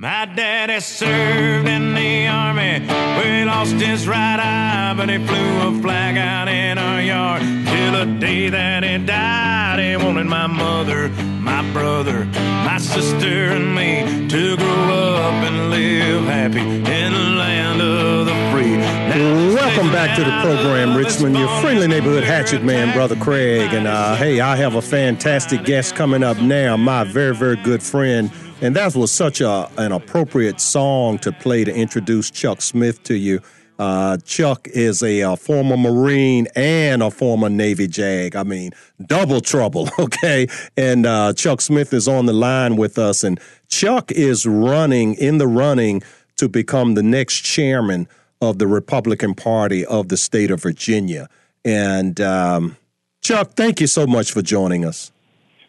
My 0.00 0.26
daddy 0.26 0.78
served 0.78 1.66
in 1.66 1.92
the 1.92 2.28
army 2.28 2.86
where 2.86 3.40
he 3.40 3.44
lost 3.44 3.74
his 3.74 4.06
right 4.06 4.38
eye, 4.38 4.94
but 4.96 5.08
he 5.08 5.18
flew 5.26 5.76
a 5.76 5.82
flag 5.82 6.16
out 6.16 6.46
in 6.46 6.78
our 6.78 7.02
yard 7.02 7.42
till 7.42 7.92
the 7.98 8.20
day 8.20 8.48
that 8.48 8.84
he 8.84 9.04
died. 9.04 9.80
He 9.80 9.96
wanted 9.96 10.26
my 10.26 10.46
mother, 10.46 11.08
my 11.40 11.68
brother, 11.72 12.26
my 12.26 12.78
sister, 12.78 13.50
and 13.50 13.74
me 13.74 14.28
to 14.28 14.56
grow 14.56 15.16
up 15.16 15.34
and 15.42 15.70
live 15.70 16.22
happy 16.26 16.60
in 16.60 17.12
the 17.12 17.30
land 17.36 17.82
of 17.82 18.26
the 18.26 18.34
free. 18.52 18.76
Now, 18.76 19.48
Welcome 19.56 19.90
back 19.90 20.16
to 20.16 20.22
the 20.22 20.40
program, 20.42 20.96
Richmond. 20.96 21.36
Your 21.36 21.48
friendly 21.60 21.88
neighborhood 21.88 22.22
hatchet 22.22 22.62
man, 22.62 22.94
Brother 22.94 23.16
Craig. 23.16 23.74
And 23.74 23.88
uh, 23.88 24.14
hey, 24.14 24.38
I 24.38 24.54
have 24.54 24.76
a 24.76 24.82
fantastic 24.82 25.64
guest 25.64 25.96
coming 25.96 26.22
up 26.22 26.38
now, 26.38 26.76
my 26.76 27.02
very, 27.02 27.34
very 27.34 27.56
good 27.56 27.82
friend. 27.82 28.30
And 28.60 28.74
that 28.74 28.96
was 28.96 29.12
such 29.12 29.40
a, 29.40 29.70
an 29.78 29.92
appropriate 29.92 30.60
song 30.60 31.18
to 31.18 31.30
play 31.30 31.62
to 31.62 31.72
introduce 31.72 32.28
Chuck 32.28 32.60
Smith 32.60 33.02
to 33.04 33.14
you. 33.14 33.40
Uh, 33.78 34.16
Chuck 34.24 34.66
is 34.66 35.00
a, 35.04 35.22
uh 35.22 35.36
former 35.36 35.76
Marine 35.76 36.48
and 36.56 37.00
a 37.00 37.12
former 37.12 37.48
Navy 37.48 37.86
JAG. 37.86 38.34
I 38.34 38.42
mean, 38.42 38.72
double 39.06 39.40
trouble, 39.40 39.88
okay? 40.00 40.48
And 40.76 41.06
uh, 41.06 41.34
Chuck 41.34 41.60
Smith 41.60 41.94
is 41.94 42.08
on 42.08 42.26
the 42.26 42.32
line 42.32 42.76
with 42.76 42.98
us. 42.98 43.22
And 43.22 43.38
Chuck 43.68 44.10
is 44.10 44.44
running, 44.44 45.14
in 45.14 45.38
the 45.38 45.46
running, 45.46 46.02
to 46.38 46.48
become 46.48 46.94
the 46.94 47.02
next 47.04 47.42
chairman 47.42 48.08
of 48.40 48.58
the 48.58 48.66
Republican 48.66 49.34
Party 49.34 49.86
of 49.86 50.08
the 50.08 50.16
state 50.16 50.50
of 50.50 50.60
Virginia. 50.60 51.28
And 51.64 52.20
um, 52.20 52.76
Chuck, 53.22 53.52
thank 53.52 53.80
you 53.80 53.86
so 53.86 54.04
much 54.04 54.32
for 54.32 54.42
joining 54.42 54.84
us. 54.84 55.12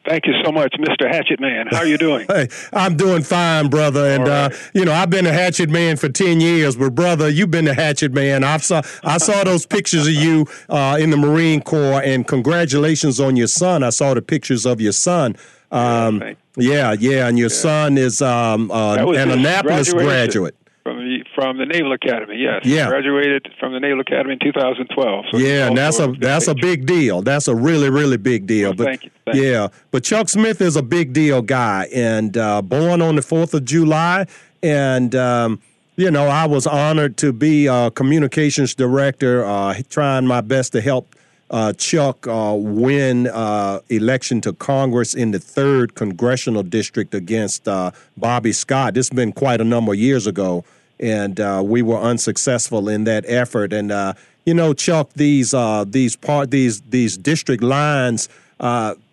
Thank 0.05 0.25
you 0.25 0.33
so 0.43 0.51
much, 0.51 0.73
Mr. 0.79 1.07
Hatchet 1.07 1.39
Man. 1.39 1.67
How 1.69 1.79
are 1.79 1.85
you 1.85 1.97
doing? 1.97 2.25
Hey, 2.39 2.47
I'm 2.73 2.95
doing 2.95 3.23
fine, 3.23 3.69
brother. 3.69 4.05
And 4.05 4.27
uh, 4.27 4.49
you 4.73 4.85
know, 4.85 4.93
I've 4.93 5.09
been 5.09 5.25
a 5.25 5.33
hatchet 5.33 5.69
man 5.69 5.97
for 5.97 6.09
ten 6.09 6.39
years, 6.39 6.75
but 6.75 6.95
brother, 6.95 7.27
you've 7.27 7.51
been 7.51 7.67
a 7.67 7.73
hatchet 7.73 8.13
man. 8.13 8.43
I 8.43 8.57
saw 8.57 8.81
I 9.03 9.17
saw 9.17 9.43
those 9.43 9.65
pictures 9.65 10.07
of 10.07 10.13
you 10.13 10.45
uh, 10.69 10.97
in 10.99 11.09
the 11.09 11.17
Marine 11.17 11.61
Corps, 11.61 12.01
and 12.03 12.27
congratulations 12.27 13.19
on 13.19 13.35
your 13.35 13.47
son. 13.47 13.83
I 13.83 13.89
saw 13.89 14.13
the 14.13 14.21
pictures 14.21 14.65
of 14.65 14.79
your 14.79 14.93
son. 14.93 15.35
Um, 15.71 16.23
yeah, 16.57 16.95
yeah, 16.99 17.27
and 17.27 17.37
your 17.37 17.49
son 17.49 17.97
is 17.97 18.21
um, 18.21 18.71
uh, 18.71 18.95
an 18.95 19.31
Annapolis 19.31 19.91
graduation. 19.91 19.97
graduate. 19.97 20.55
From 20.83 20.97
the 20.97 21.23
from 21.35 21.57
the 21.57 21.65
Naval 21.65 21.91
Academy. 21.93 22.37
Yes, 22.37 22.61
Yeah. 22.65 22.87
graduated 22.87 23.49
from 23.59 23.73
the 23.73 23.79
Naval 23.79 23.99
Academy 24.01 24.33
in 24.33 24.39
2012. 24.39 25.25
So 25.31 25.37
Yeah, 25.37 25.67
and 25.67 25.77
that's 25.77 25.99
a 25.99 26.07
that's 26.19 26.47
a 26.47 26.55
big 26.55 26.85
deal. 26.85 27.21
That's 27.21 27.47
a 27.47 27.55
really 27.55 27.89
really 27.89 28.17
big 28.17 28.47
deal. 28.47 28.69
Well, 28.69 28.77
but 28.77 28.83
thank 28.85 29.03
you, 29.05 29.11
thank 29.25 29.37
yeah, 29.37 29.67
but 29.91 30.03
Chuck 30.03 30.29
Smith 30.29 30.61
is 30.61 30.75
a 30.75 30.83
big 30.83 31.13
deal 31.13 31.41
guy, 31.41 31.87
and 31.93 32.37
uh, 32.37 32.61
born 32.61 33.01
on 33.01 33.15
the 33.15 33.21
Fourth 33.21 33.53
of 33.53 33.65
July, 33.65 34.25
and 34.63 35.13
um, 35.15 35.61
you 35.95 36.09
know 36.11 36.27
I 36.27 36.45
was 36.45 36.65
honored 36.65 37.17
to 37.17 37.33
be 37.33 37.67
a 37.67 37.91
communications 37.91 38.73
director, 38.75 39.45
uh, 39.45 39.75
trying 39.89 40.25
my 40.27 40.41
best 40.41 40.71
to 40.73 40.81
help. 40.81 41.15
Uh, 41.51 41.73
Chuck 41.73 42.27
uh, 42.27 42.53
win 42.55 43.27
uh, 43.27 43.79
election 43.89 44.39
to 44.41 44.53
Congress 44.53 45.15
in 45.15 45.31
the 45.31 45.39
third 45.39 45.95
congressional 45.95 46.61
district 46.61 47.15
against 47.15 47.67
uh, 47.67 47.91
Bobby 48.17 48.51
Scott. 48.51 48.93
This 48.93 49.09
has 49.09 49.15
been 49.15 49.31
quite 49.31 49.59
a 49.59 49.63
number 49.63 49.93
of 49.93 49.97
years 49.97 50.27
ago, 50.27 50.63
and 50.99 51.39
uh, 51.39 51.63
we 51.65 51.81
were 51.81 51.97
unsuccessful 51.97 52.87
in 52.87 53.05
that 53.05 53.25
effort. 53.27 53.73
And 53.73 53.91
uh, 53.91 54.13
you 54.45 54.53
know, 54.53 54.73
Chuck, 54.73 55.11
these 55.15 55.55
these 55.87 56.15
part 56.15 56.51
these 56.51 56.81
these 56.81 57.17
district 57.17 57.63
lines, 57.63 58.29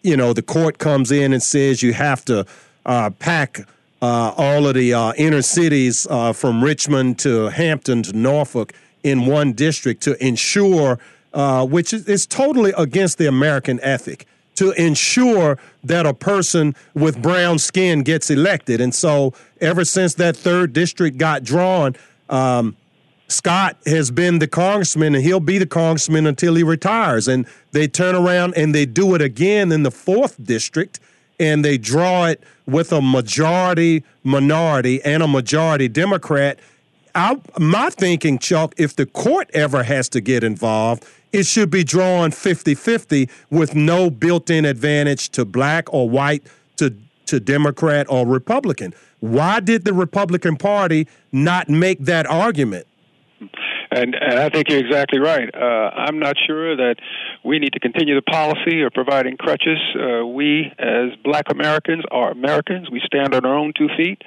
you 0.02 0.16
know, 0.16 0.34
the 0.34 0.42
court 0.42 0.78
comes 0.78 1.10
in 1.10 1.32
and 1.32 1.42
says 1.42 1.82
you 1.82 1.94
have 1.94 2.22
to 2.26 2.46
pack 3.18 3.66
all 4.02 4.66
of 4.66 4.74
the 4.74 5.14
inner 5.16 5.42
cities 5.42 6.06
from 6.34 6.62
Richmond 6.62 7.18
to 7.20 7.48
Hampton 7.48 8.02
to 8.02 8.12
Norfolk 8.12 8.74
in 9.02 9.24
one 9.24 9.52
district 9.52 10.02
to 10.02 10.26
ensure, 10.26 10.98
uh, 11.36 11.66
which 11.66 11.92
is, 11.92 12.08
is 12.08 12.26
totally 12.26 12.72
against 12.78 13.18
the 13.18 13.26
American 13.26 13.78
ethic, 13.82 14.26
to 14.54 14.72
ensure 14.72 15.58
that 15.84 16.06
a 16.06 16.14
person 16.14 16.74
with 16.94 17.20
brown 17.20 17.58
skin 17.58 18.02
gets 18.02 18.30
elected. 18.30 18.80
And 18.80 18.94
so, 18.94 19.34
ever 19.60 19.84
since 19.84 20.14
that 20.14 20.34
third 20.34 20.72
district 20.72 21.18
got 21.18 21.44
drawn, 21.44 21.94
um, 22.30 22.74
Scott 23.28 23.76
has 23.84 24.10
been 24.10 24.38
the 24.38 24.46
congressman 24.46 25.14
and 25.14 25.22
he'll 25.22 25.40
be 25.40 25.58
the 25.58 25.66
congressman 25.66 26.26
until 26.26 26.54
he 26.54 26.62
retires. 26.62 27.28
And 27.28 27.46
they 27.72 27.86
turn 27.86 28.14
around 28.14 28.54
and 28.56 28.74
they 28.74 28.86
do 28.86 29.14
it 29.14 29.20
again 29.20 29.72
in 29.72 29.82
the 29.82 29.90
fourth 29.90 30.42
district 30.42 31.00
and 31.38 31.62
they 31.62 31.76
draw 31.76 32.26
it 32.28 32.42
with 32.64 32.92
a 32.92 33.02
majority 33.02 34.04
minority 34.24 35.02
and 35.02 35.22
a 35.22 35.28
majority 35.28 35.88
Democrat. 35.88 36.58
I, 37.14 37.36
my 37.58 37.90
thinking, 37.90 38.38
Chuck, 38.38 38.74
if 38.78 38.96
the 38.96 39.04
court 39.04 39.50
ever 39.52 39.82
has 39.82 40.08
to 40.10 40.22
get 40.22 40.42
involved, 40.42 41.04
it 41.36 41.46
should 41.46 41.68
be 41.68 41.84
drawn 41.84 42.30
50 42.30 42.74
50 42.74 43.28
with 43.50 43.74
no 43.74 44.08
built 44.08 44.48
in 44.48 44.64
advantage 44.64 45.28
to 45.30 45.44
black 45.44 45.92
or 45.92 46.08
white, 46.08 46.42
to, 46.76 46.94
to 47.26 47.38
Democrat 47.38 48.06
or 48.08 48.26
Republican. 48.26 48.94
Why 49.20 49.60
did 49.60 49.84
the 49.84 49.92
Republican 49.92 50.56
Party 50.56 51.06
not 51.32 51.68
make 51.68 51.98
that 52.00 52.26
argument? 52.26 52.86
And, 53.90 54.14
and 54.14 54.38
I 54.38 54.48
think 54.48 54.68
you're 54.68 54.78
exactly 54.80 55.20
right. 55.20 55.48
Uh, 55.54 55.58
I'm 55.58 56.18
not 56.18 56.36
sure 56.46 56.76
that 56.76 56.96
we 57.44 57.58
need 57.58 57.72
to 57.74 57.80
continue 57.80 58.14
the 58.14 58.22
policy 58.22 58.82
of 58.82 58.92
providing 58.92 59.36
crutches. 59.36 59.78
Uh, 59.94 60.26
we, 60.26 60.72
as 60.78 61.10
Black 61.24 61.44
Americans, 61.50 62.04
are 62.10 62.30
Americans. 62.30 62.90
We 62.90 63.00
stand 63.06 63.34
on 63.34 63.44
our 63.44 63.56
own 63.56 63.72
two 63.76 63.88
feet, 63.96 64.22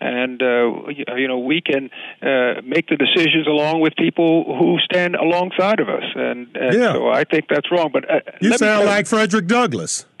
and 0.00 0.40
uh, 0.42 0.88
you 1.16 1.28
know 1.28 1.38
we 1.38 1.60
can 1.60 1.90
uh, 2.22 2.60
make 2.64 2.88
the 2.88 2.96
decisions 2.96 3.46
along 3.46 3.80
with 3.80 3.94
people 3.96 4.44
who 4.58 4.78
stand 4.84 5.14
alongside 5.16 5.80
of 5.80 5.88
us. 5.88 6.04
And, 6.14 6.48
and 6.56 6.74
Yeah. 6.74 6.92
so 6.94 7.08
I 7.08 7.24
think 7.24 7.46
that's 7.48 7.70
wrong. 7.70 7.90
But 7.92 8.08
uh, 8.10 8.20
You 8.40 8.56
sound 8.56 8.86
like 8.86 9.06
Frederick 9.06 9.46
Douglass. 9.46 10.06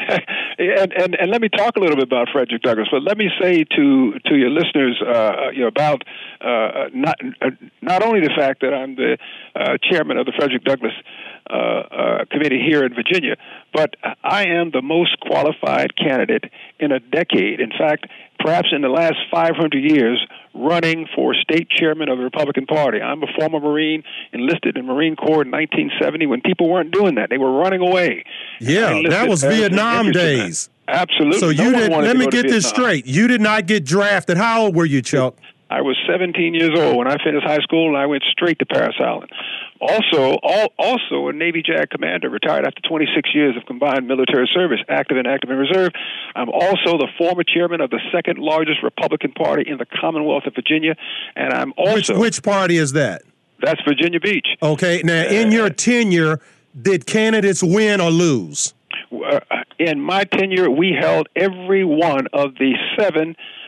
and, 0.60 0.92
and 0.92 1.14
and 1.14 1.30
let 1.30 1.40
me 1.40 1.48
talk 1.48 1.76
a 1.76 1.80
little 1.80 1.96
bit 1.96 2.04
about 2.04 2.28
Frederick 2.32 2.62
Douglass. 2.62 2.88
But 2.90 3.02
let 3.02 3.16
me 3.16 3.30
say 3.40 3.64
to 3.64 4.12
to 4.26 4.36
your 4.36 4.50
listeners, 4.50 5.00
uh, 5.00 5.50
you 5.52 5.62
know, 5.62 5.68
about 5.68 6.02
uh, 6.40 6.88
not 6.92 7.16
uh, 7.40 7.50
not 7.80 8.02
only 8.02 8.20
the 8.20 8.32
fact 8.36 8.60
that 8.60 8.74
I'm 8.74 8.94
the 8.96 9.16
uh, 9.56 9.78
chairman 9.90 10.18
of 10.18 10.26
the 10.26 10.32
Frederick 10.36 10.64
Douglass 10.64 10.92
uh, 11.48 11.54
uh, 11.54 12.24
committee 12.30 12.60
here 12.60 12.84
in 12.84 12.94
Virginia, 12.94 13.36
but 13.72 13.94
I 14.22 14.46
am 14.46 14.70
the 14.70 14.82
most 14.82 15.18
qualified 15.20 15.96
candidate 15.96 16.44
in 16.78 16.92
a 16.92 17.00
decade. 17.00 17.60
In 17.60 17.70
fact, 17.70 18.06
perhaps 18.38 18.68
in 18.72 18.82
the 18.82 18.88
last 18.88 19.16
500 19.30 19.74
years, 19.78 20.24
running 20.54 21.06
for 21.14 21.34
state 21.34 21.68
chairman 21.70 22.08
of 22.08 22.18
the 22.18 22.24
Republican 22.24 22.66
Party. 22.66 23.00
I'm 23.00 23.22
a 23.22 23.26
former 23.38 23.60
Marine, 23.60 24.02
enlisted 24.32 24.76
in 24.76 24.86
Marine 24.86 25.16
Corps 25.16 25.42
in 25.42 25.50
1970 25.50 26.26
when 26.26 26.40
people 26.40 26.68
weren't 26.68 26.92
doing 26.92 27.14
that; 27.16 27.30
they 27.30 27.38
were 27.38 27.52
running 27.52 27.80
away. 27.80 28.24
Yeah, 28.60 29.02
that 29.08 29.28
was 29.28 29.42
Vietnam 29.42 30.10
days. 30.10 30.68
Absolutely. 30.88 31.38
So 31.38 31.50
you 31.50 31.64
one 31.64 31.72
did. 31.74 31.90
wanted 31.90 32.06
Let 32.08 32.16
me 32.16 32.26
get 32.26 32.42
this 32.42 32.64
Vietnam. 32.64 32.84
straight. 32.84 33.06
You 33.06 33.28
did 33.28 33.40
not 33.40 33.66
get 33.66 33.84
drafted. 33.84 34.36
How 34.36 34.62
old 34.62 34.74
were 34.74 34.86
you, 34.86 35.02
Chuck? 35.02 35.36
I 35.70 35.82
was 35.82 35.96
17 36.08 36.52
years 36.52 36.72
old 36.76 36.96
when 36.96 37.06
I 37.06 37.16
finished 37.22 37.46
high 37.46 37.60
school, 37.62 37.88
and 37.88 37.96
I 37.96 38.06
went 38.06 38.24
straight 38.30 38.58
to 38.58 38.66
Parris 38.66 38.96
Island. 38.98 39.30
Also, 39.80 40.36
all, 40.42 40.72
also 40.78 41.28
a 41.28 41.32
Navy 41.32 41.62
JAG 41.62 41.90
commander, 41.90 42.28
retired 42.28 42.66
after 42.66 42.80
26 42.88 43.30
years 43.34 43.56
of 43.56 43.64
combined 43.66 44.08
military 44.08 44.50
service, 44.52 44.80
active 44.88 45.16
and 45.16 45.28
active 45.28 45.48
in 45.48 45.56
reserve. 45.56 45.92
I'm 46.34 46.50
also 46.50 46.98
the 46.98 47.08
former 47.16 47.44
chairman 47.44 47.80
of 47.80 47.90
the 47.90 48.00
second 48.12 48.38
largest 48.38 48.82
Republican 48.82 49.30
Party 49.32 49.70
in 49.70 49.78
the 49.78 49.86
Commonwealth 49.86 50.42
of 50.46 50.54
Virginia, 50.56 50.96
and 51.36 51.52
I'm 51.52 51.68
Which 51.78 52.10
also 52.10 52.18
which 52.18 52.42
party 52.42 52.76
is 52.76 52.92
that? 52.92 53.22
that's 53.62 53.80
Virginia 53.86 54.20
Beach. 54.20 54.46
Okay. 54.62 55.02
Now, 55.04 55.24
in 55.24 55.52
your 55.52 55.70
tenure, 55.70 56.40
did 56.80 57.06
candidates 57.06 57.62
win 57.62 58.00
or 58.00 58.10
lose? 58.10 58.74
Uh, 59.12 59.40
in 59.78 60.00
my 60.00 60.24
tenure, 60.24 60.70
we 60.70 60.96
held 60.98 61.28
every 61.36 61.84
one 61.84 62.26
of 62.32 62.54
the 62.54 62.74
seven 62.98 63.30
uh, 63.30 63.34
uh, 63.34 63.59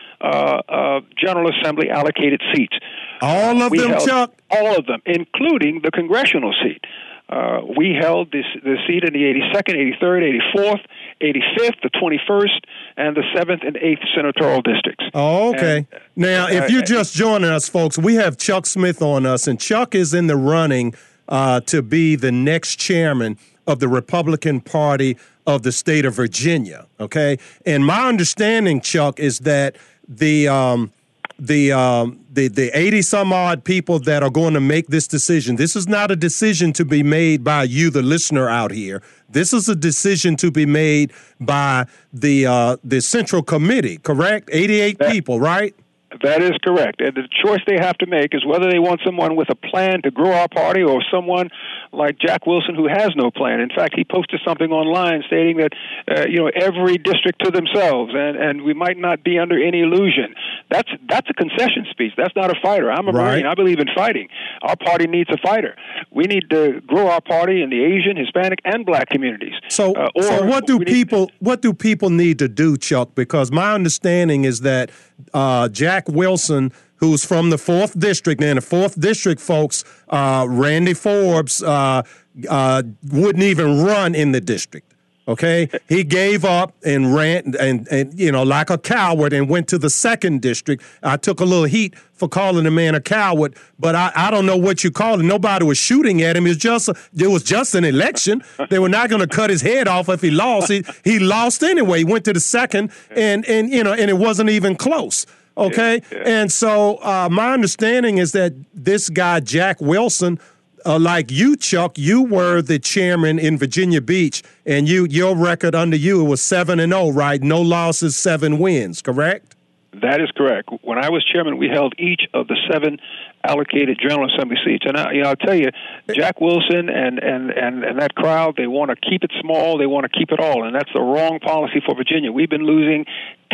General 1.17 1.51
Assembly 1.51 1.89
allocated 1.89 2.41
seats. 2.53 2.75
All 3.21 3.61
of 3.61 3.71
we 3.71 3.79
them, 3.79 3.99
Chuck. 4.05 4.33
All 4.49 4.77
of 4.77 4.85
them, 4.85 5.01
including 5.05 5.81
the 5.83 5.91
congressional 5.91 6.53
seat. 6.63 6.81
Uh, 7.29 7.61
we 7.77 7.95
held 7.99 8.31
this, 8.31 8.45
the 8.63 8.75
seat 8.85 9.03
in 9.03 9.13
the 9.13 9.23
82nd, 9.23 9.97
83rd, 9.99 10.39
84th, 10.55 10.85
85th, 11.21 11.81
the 11.81 11.89
21st, 11.89 12.59
and 12.97 13.15
the 13.15 13.23
7th 13.35 13.65
and 13.65 13.75
8th 13.77 14.05
senatorial 14.13 14.61
districts. 14.61 15.05
Oh, 15.13 15.49
okay. 15.55 15.77
And, 15.77 16.01
now, 16.15 16.47
if 16.47 16.63
uh, 16.63 16.67
you're 16.67 16.83
just 16.83 17.15
joining 17.15 17.49
us, 17.49 17.69
folks, 17.69 17.97
we 17.97 18.15
have 18.15 18.37
Chuck 18.37 18.65
Smith 18.65 19.01
on 19.01 19.25
us, 19.25 19.47
and 19.47 19.59
Chuck 19.59 19.95
is 19.95 20.13
in 20.13 20.27
the 20.27 20.35
running 20.35 20.93
uh, 21.29 21.61
to 21.61 21.81
be 21.81 22.15
the 22.15 22.31
next 22.31 22.75
chairman 22.75 23.37
of 23.67 23.79
the 23.79 23.87
Republican 23.87 24.61
Party 24.61 25.17
of 25.45 25.63
the 25.63 25.71
state 25.71 26.05
of 26.05 26.15
Virginia. 26.15 26.87
Okay, 26.99 27.37
and 27.65 27.85
my 27.85 28.07
understanding, 28.07 28.81
Chuck, 28.81 29.19
is 29.19 29.39
that 29.39 29.75
the 30.07 30.47
um, 30.47 30.91
the 31.39 31.71
um, 31.71 32.19
the 32.31 32.47
the 32.47 32.77
eighty 32.77 33.01
some 33.01 33.33
odd 33.33 33.63
people 33.63 33.99
that 33.99 34.23
are 34.23 34.29
going 34.29 34.53
to 34.53 34.61
make 34.61 34.87
this 34.87 35.07
decision. 35.07 35.55
This 35.55 35.75
is 35.75 35.87
not 35.87 36.11
a 36.11 36.15
decision 36.15 36.73
to 36.73 36.85
be 36.85 37.03
made 37.03 37.43
by 37.43 37.63
you, 37.63 37.89
the 37.89 38.01
listener 38.01 38.49
out 38.49 38.71
here. 38.71 39.01
This 39.29 39.53
is 39.53 39.67
a 39.67 39.75
decision 39.75 40.35
to 40.37 40.51
be 40.51 40.65
made 40.65 41.11
by 41.39 41.87
the 42.13 42.45
uh, 42.45 42.77
the 42.83 43.01
Central 43.01 43.43
Committee. 43.43 43.97
Correct? 43.97 44.49
Eighty 44.51 44.79
eight 44.79 44.99
people, 44.99 45.39
right? 45.39 45.75
That 46.21 46.41
is 46.41 46.51
correct. 46.63 47.01
And 47.01 47.15
the 47.15 47.27
choice 47.43 47.61
they 47.65 47.77
have 47.79 47.97
to 47.99 48.05
make 48.05 48.33
is 48.35 48.45
whether 48.45 48.69
they 48.69 48.79
want 48.79 49.01
someone 49.05 49.35
with 49.35 49.49
a 49.49 49.55
plan 49.55 50.01
to 50.03 50.11
grow 50.11 50.31
our 50.31 50.47
party 50.47 50.83
or 50.83 51.01
someone 51.11 51.49
like 51.91 52.17
Jack 52.19 52.45
Wilson 52.45 52.75
who 52.75 52.87
has 52.87 53.09
no 53.15 53.31
plan. 53.31 53.59
In 53.59 53.69
fact, 53.69 53.95
he 53.95 54.03
posted 54.03 54.39
something 54.45 54.71
online 54.71 55.23
stating 55.27 55.57
that, 55.57 55.71
uh, 56.09 56.25
you 56.27 56.37
know, 56.39 56.49
every 56.53 56.97
district 56.97 57.43
to 57.45 57.51
themselves 57.51 58.11
and, 58.15 58.37
and 58.37 58.61
we 58.63 58.73
might 58.73 58.97
not 58.97 59.23
be 59.23 59.39
under 59.39 59.61
any 59.61 59.81
illusion. 59.81 60.35
That's, 60.69 60.89
that's 61.09 61.27
a 61.29 61.33
concession 61.33 61.85
speech. 61.89 62.13
That's 62.17 62.35
not 62.35 62.51
a 62.55 62.59
fighter. 62.61 62.91
I'm 62.91 63.07
a 63.07 63.11
Right. 63.11 63.31
Marine. 63.33 63.45
I 63.45 63.53
believe 63.55 63.79
in 63.79 63.87
fighting. 63.95 64.27
Our 64.63 64.75
party 64.75 65.05
needs 65.07 65.29
a 65.31 65.37
fighter. 65.37 65.75
We 66.11 66.25
need 66.25 66.49
to 66.49 66.81
grow 66.87 67.07
our 67.09 67.21
party 67.21 67.61
in 67.61 67.69
the 67.69 67.83
Asian, 67.83 68.17
Hispanic, 68.17 68.59
and 68.65 68.85
black 68.85 69.09
communities. 69.09 69.53
So, 69.69 69.93
Uh, 69.93 70.09
or 70.15 70.23
so 70.23 70.45
what 70.45 70.65
do 70.65 70.77
we 70.77 70.85
need- 70.85 70.91
people 70.93 71.31
what 71.39 71.61
do 71.61 71.73
people 71.73 72.09
need 72.09 72.39
to 72.39 72.47
do, 72.47 72.75
Chuck? 72.77 73.13
Because 73.15 73.51
my 73.51 73.73
understanding 73.73 74.45
is 74.45 74.61
that 74.61 74.89
uh, 75.33 75.69
Jack 75.69 76.02
Wilson, 76.07 76.71
who's 76.97 77.25
from 77.25 77.49
the 77.49 77.57
fourth 77.57 77.97
district, 77.99 78.41
and 78.41 78.57
the 78.57 78.61
fourth 78.61 78.99
district 78.99 79.41
folks, 79.41 79.83
uh, 80.09 80.45
Randy 80.49 80.93
Forbes, 80.93 81.61
uh, 81.61 82.03
uh, 82.49 82.83
wouldn't 83.11 83.43
even 83.43 83.83
run 83.83 84.15
in 84.15 84.31
the 84.31 84.41
district. 84.41 84.93
Okay, 85.25 85.69
he 85.87 86.03
gave 86.03 86.43
up 86.43 86.75
and 86.83 87.15
ran 87.15 87.55
and, 87.57 87.87
and 87.89 88.19
you 88.19 88.29
know 88.29 88.43
like 88.43 88.69
a 88.69 88.77
coward 88.77 89.31
and 89.31 89.47
went 89.47 89.69
to 89.69 89.77
the 89.77 89.89
second 89.89 90.41
district. 90.41 90.83
I 91.01 91.15
took 91.15 91.39
a 91.39 91.45
little 91.45 91.63
heat 91.63 91.97
for 92.11 92.27
calling 92.27 92.65
the 92.65 92.71
man 92.71 92.93
a 92.93 92.99
coward, 92.99 93.55
but 93.79 93.95
I, 93.95 94.11
I 94.15 94.31
don't 94.31 94.45
know 94.45 94.57
what 94.57 94.83
you 94.83 94.91
call 94.91 95.21
it. 95.21 95.23
Nobody 95.23 95.63
was 95.63 95.77
shooting 95.77 96.21
at 96.21 96.35
him. 96.35 96.45
It 96.45 96.49
was 96.49 96.57
just 96.57 96.89
it 96.89 97.27
was 97.27 97.41
just 97.41 97.73
an 97.73 97.85
election. 97.85 98.43
They 98.69 98.79
were 98.79 98.89
not 98.89 99.09
going 99.09 99.21
to 99.21 99.27
cut 99.27 99.49
his 99.49 99.61
head 99.61 99.87
off 99.87 100.09
if 100.09 100.21
he 100.21 100.29
lost. 100.29 100.69
He 100.69 100.83
he 101.05 101.19
lost 101.19 101.63
anyway. 101.63 101.99
He 101.99 102.03
went 102.05 102.25
to 102.25 102.33
the 102.33 102.41
second, 102.41 102.91
and 103.09 103.45
and 103.45 103.69
you 103.69 103.81
know 103.81 103.93
and 103.93 104.09
it 104.09 104.17
wasn't 104.17 104.49
even 104.49 104.75
close. 104.75 105.25
Okay, 105.55 106.01
and 106.25 106.51
so 106.51 106.95
uh, 106.97 107.29
my 107.31 107.53
understanding 107.53 108.17
is 108.17 108.31
that 108.31 108.53
this 108.73 109.09
guy 109.09 109.39
Jack 109.39 109.79
Wilson 109.79 110.39
uh, 110.85 110.99
like 110.99 111.31
you, 111.31 111.55
Chuck, 111.55 111.97
you 111.97 112.23
were 112.23 112.61
the 112.61 112.79
chairman 112.79 113.39
in 113.39 113.57
Virginia 113.57 114.01
Beach, 114.01 114.43
and 114.65 114.87
you 114.87 115.07
your 115.09 115.35
record 115.35 115.75
under 115.75 115.95
you 115.95 116.23
was 116.23 116.41
seven 116.41 116.79
and 116.79 116.91
zero, 116.91 117.09
right? 117.09 117.41
No 117.41 117.61
losses, 117.61 118.15
seven 118.15 118.59
wins, 118.59 119.01
correct? 119.01 119.52
That 120.01 120.21
is 120.21 120.31
correct. 120.35 120.69
When 120.81 120.97
I 120.97 121.09
was 121.09 121.23
chairman, 121.23 121.57
we 121.57 121.67
held 121.67 121.93
each 121.99 122.21
of 122.33 122.47
the 122.47 122.57
seven 122.71 122.99
allocated 123.43 123.99
General 124.01 124.33
Assembly 124.33 124.57
seats. 124.65 124.85
And 124.87 124.97
I, 124.97 125.11
you 125.11 125.21
know, 125.23 125.29
I'll 125.29 125.35
tell 125.35 125.55
you, 125.55 125.69
Jack 126.13 126.39
Wilson 126.41 126.89
and, 126.89 127.19
and, 127.19 127.51
and, 127.51 127.83
and 127.83 127.99
that 127.99 128.15
crowd, 128.15 128.55
they 128.57 128.67
want 128.67 128.89
to 128.89 129.09
keep 129.09 129.23
it 129.23 129.31
small. 129.41 129.77
They 129.77 129.85
want 129.85 130.11
to 130.11 130.17
keep 130.17 130.31
it 130.31 130.39
all. 130.39 130.65
And 130.65 130.73
that's 130.75 130.91
the 130.93 131.01
wrong 131.01 131.39
policy 131.39 131.81
for 131.85 131.95
Virginia. 131.95 132.31
We've 132.31 132.49
been 132.49 132.65
losing 132.65 133.05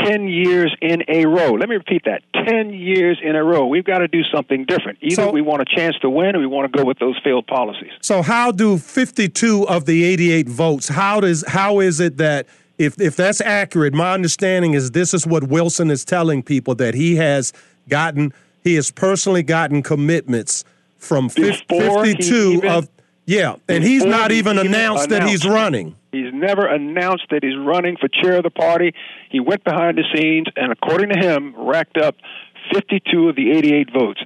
10 0.06 0.28
years 0.28 0.74
in 0.82 1.04
a 1.10 1.26
row. 1.26 1.54
Let 1.54 1.68
me 1.70 1.76
repeat 1.76 2.04
that 2.06 2.22
10 2.46 2.72
years 2.74 3.20
in 3.22 3.36
a 3.36 3.44
row. 3.44 3.66
We've 3.68 3.84
got 3.84 4.00
to 4.00 4.08
do 4.08 4.22
something 4.34 4.66
different. 4.66 5.00
Either 5.02 5.16
So- 5.16 5.32
we 5.32 5.42
want 5.42 5.62
a 5.62 5.66
chance 5.76 5.96
to 6.02 6.10
win 6.10 6.36
or 6.36 6.40
we 6.40 6.48
want 6.48 6.72
to 6.72 6.78
go 6.78 6.86
with 6.86 7.00
those 7.00 7.20
failed 7.24 7.48
policies. 7.48 7.92
So 8.02 8.22
how 8.22 8.52
do 8.52 8.78
fifty 8.78 9.28
two 9.28 9.68
of 9.68 9.86
the 9.86 10.04
eighty 10.04 10.32
eight 10.32 10.48
votes? 10.48 10.88
How 10.90 11.20
does 11.20 11.44
how 11.48 11.80
is 11.80 12.00
it 12.00 12.18
that 12.18 12.48
if 12.80 13.00
if 13.00 13.16
that's 13.16 13.42
accurate, 13.42 13.94
my 13.94 14.14
understanding 14.14 14.74
is 14.74 14.92
this 14.92 15.14
is 15.14 15.28
what 15.28 15.44
Wilson 15.44 15.92
is 15.92 16.04
telling 16.04 16.42
people 16.42 16.74
that 16.76 16.96
he 16.96 17.18
has 17.18 17.54
gotten 17.88 18.34
he 18.64 18.76
has 18.76 18.90
personally 18.90 19.44
gotten 19.44 19.84
commitments 19.84 20.64
from 20.98 21.30
fif- 21.30 21.68
Before 21.68 22.06
he 22.06 22.14
52 22.14 22.36
even- 22.36 22.70
of 22.70 22.90
yeah, 23.26 23.58
and 23.68 23.84
he's 23.84 24.04
not 24.06 24.32
even 24.32 24.58
even 24.58 24.66
announced 24.66 25.10
that 25.10 25.22
he's 25.22 25.46
running. 25.46 25.96
He's 26.12 26.34
never 26.34 26.66
announced 26.66 27.26
that 27.30 27.44
he's 27.44 27.58
running 27.58 27.96
for 27.96 28.08
chair 28.08 28.38
of 28.38 28.44
the 28.44 28.50
party. 28.50 28.96
He 29.30 29.40
went 29.40 29.64
behind 29.64 30.00
the 30.00 30.04
scenes 30.16 30.48
and, 30.56 30.72
according 30.72 31.10
to 31.10 31.20
him, 31.20 31.54
racked 31.56 31.98
up 31.98 32.16
52 32.74 33.30
of 33.30 33.36
the 33.36 33.52
88 33.52 33.92
votes. 33.94 34.22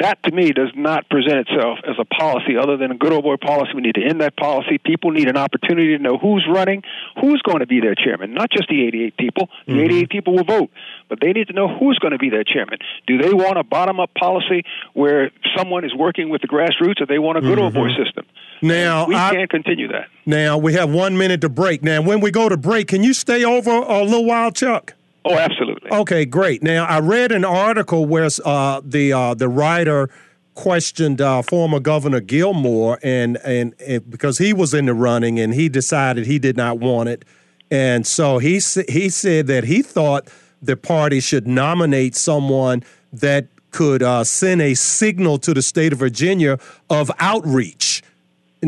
That 0.00 0.22
to 0.24 0.32
me 0.32 0.52
does 0.52 0.70
not 0.74 1.08
present 1.08 1.46
itself 1.46 1.78
as 1.86 1.96
a 1.98 2.04
policy 2.04 2.56
other 2.56 2.76
than 2.76 2.90
a 2.90 2.96
good 2.96 3.12
old 3.12 3.24
boy 3.24 3.36
policy. 3.36 3.72
We 3.74 3.82
need 3.82 3.94
to 3.94 4.04
end 4.04 4.20
that 4.20 4.36
policy. 4.36 4.78
People 4.78 5.12
need 5.12 5.28
an 5.28 5.36
opportunity 5.36 5.96
to 5.96 6.02
know 6.02 6.18
who's 6.18 6.46
running, 6.50 6.82
who's 7.20 7.40
going 7.42 7.60
to 7.60 7.66
be 7.66 7.80
their 7.80 7.94
chairman, 7.94 8.34
not 8.34 8.50
just 8.50 8.68
the 8.68 8.86
88 8.86 9.16
people. 9.16 9.48
The 9.66 9.72
mm-hmm. 9.72 9.80
88 9.80 10.10
people 10.10 10.34
will 10.34 10.44
vote, 10.44 10.70
but 11.08 11.18
they 11.20 11.32
need 11.32 11.48
to 11.48 11.52
know 11.52 11.68
who's 11.68 11.98
going 11.98 12.12
to 12.12 12.18
be 12.18 12.30
their 12.30 12.44
chairman. 12.44 12.78
Do 13.06 13.18
they 13.18 13.32
want 13.32 13.58
a 13.58 13.64
bottom 13.64 14.00
up 14.00 14.10
policy 14.14 14.64
where 14.94 15.30
someone 15.56 15.84
is 15.84 15.94
working 15.94 16.28
with 16.28 16.42
the 16.42 16.48
grassroots 16.48 17.00
or 17.00 17.06
they 17.06 17.18
want 17.18 17.38
a 17.38 17.40
good 17.40 17.58
old 17.58 17.74
boy 17.74 17.88
mm-hmm. 17.88 18.02
system? 18.02 18.26
Now, 18.62 19.06
we 19.06 19.14
I- 19.14 19.32
can't 19.32 19.50
continue 19.50 19.88
that. 19.88 20.08
Now 20.26 20.56
we 20.56 20.72
have 20.72 20.90
one 20.90 21.18
minute 21.18 21.42
to 21.42 21.48
break. 21.48 21.82
Now, 21.82 22.00
when 22.00 22.20
we 22.20 22.30
go 22.30 22.48
to 22.48 22.56
break, 22.56 22.88
can 22.88 23.02
you 23.02 23.12
stay 23.12 23.44
over 23.44 23.70
a 23.70 24.02
little 24.02 24.24
while, 24.24 24.50
Chuck? 24.50 24.94
Oh, 25.24 25.36
absolutely. 25.38 25.90
Okay, 25.90 26.24
great. 26.26 26.62
Now 26.62 26.84
I 26.84 27.00
read 27.00 27.32
an 27.32 27.44
article 27.44 28.04
where 28.06 28.28
uh, 28.44 28.80
the 28.84 29.12
uh, 29.12 29.34
the 29.34 29.48
writer 29.48 30.10
questioned 30.54 31.20
uh, 31.20 31.42
former 31.42 31.80
Governor 31.80 32.20
Gilmore, 32.20 32.98
and, 33.02 33.38
and 33.38 33.74
and 33.80 34.08
because 34.10 34.38
he 34.38 34.52
was 34.52 34.74
in 34.74 34.86
the 34.86 34.94
running 34.94 35.40
and 35.40 35.54
he 35.54 35.68
decided 35.68 36.26
he 36.26 36.38
did 36.38 36.56
not 36.56 36.78
want 36.78 37.08
it, 37.08 37.24
and 37.70 38.06
so 38.06 38.38
he 38.38 38.60
he 38.88 39.08
said 39.08 39.46
that 39.46 39.64
he 39.64 39.82
thought 39.82 40.28
the 40.60 40.76
party 40.76 41.20
should 41.20 41.46
nominate 41.46 42.14
someone 42.14 42.82
that 43.12 43.48
could 43.70 44.02
uh, 44.02 44.24
send 44.24 44.62
a 44.62 44.74
signal 44.74 45.38
to 45.38 45.52
the 45.52 45.62
state 45.62 45.92
of 45.92 45.98
Virginia 45.98 46.58
of 46.88 47.10
outreach. 47.18 48.02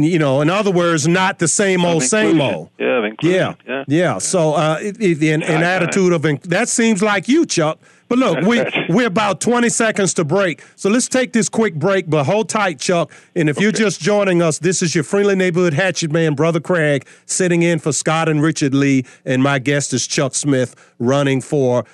You 0.03 0.19
know, 0.19 0.41
in 0.41 0.51
other 0.51 0.71
words, 0.71 1.07
not 1.09 1.39
the 1.39 1.49
same 1.49 1.85
old, 1.85 2.03
same 2.03 2.41
old. 2.41 2.71
Yeah. 2.79 3.11
Yeah, 3.23 3.55
Yeah. 3.67 3.85
yeah. 3.89 4.19
So, 4.19 4.55
uh, 4.55 4.79
it, 4.81 5.01
it, 5.01 5.23
an, 5.23 5.43
an 5.43 5.63
I- 5.63 5.67
I- 5.67 5.73
attitude 5.77 6.13
of 6.13 6.23
inc- 6.23 6.43
that 6.45 6.69
seems 6.69 7.03
like 7.03 7.29
you, 7.29 7.47
Chuck. 7.47 7.79
But 8.09 8.19
look, 8.19 8.45
we 8.47 8.63
we're 8.89 9.07
about 9.09 9.41
twenty 9.41 9.69
seconds 9.69 10.15
to 10.15 10.25
break, 10.25 10.63
so 10.77 10.89
let's 10.91 11.09
take 11.09 11.33
this 11.33 11.49
quick 11.49 11.75
break. 11.75 12.09
But 12.09 12.25
hold 12.25 12.49
tight, 12.49 12.79
Chuck. 12.79 13.11
And 13.35 13.49
if 13.49 13.61
you're 13.61 13.73
just 13.73 14.01
joining 14.01 14.43
us, 14.43 14.59
this 14.61 14.81
is 14.83 14.95
your 14.95 15.03
friendly 15.03 15.35
neighborhood 15.35 15.73
hatchet 15.75 16.13
man, 16.13 16.35
brother 16.35 16.61
Craig, 16.61 17.07
sitting 17.27 17.63
in 17.63 17.79
for 17.81 17.93
Scott 17.93 18.29
and 18.29 18.41
Richard 18.43 18.75
Lee, 18.75 19.05
and 19.25 19.43
my 19.43 19.59
guest 19.59 19.93
is 19.93 20.07
Chuck 20.07 20.35
Smith, 20.37 20.75
running 21.01 21.41
for 21.41 21.85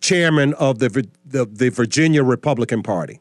chairman 0.00 0.54
of 0.54 0.78
the 0.78 1.06
the, 1.26 1.44
the 1.44 1.68
Virginia 1.70 2.22
Republican 2.24 2.82
Party. 2.82 3.20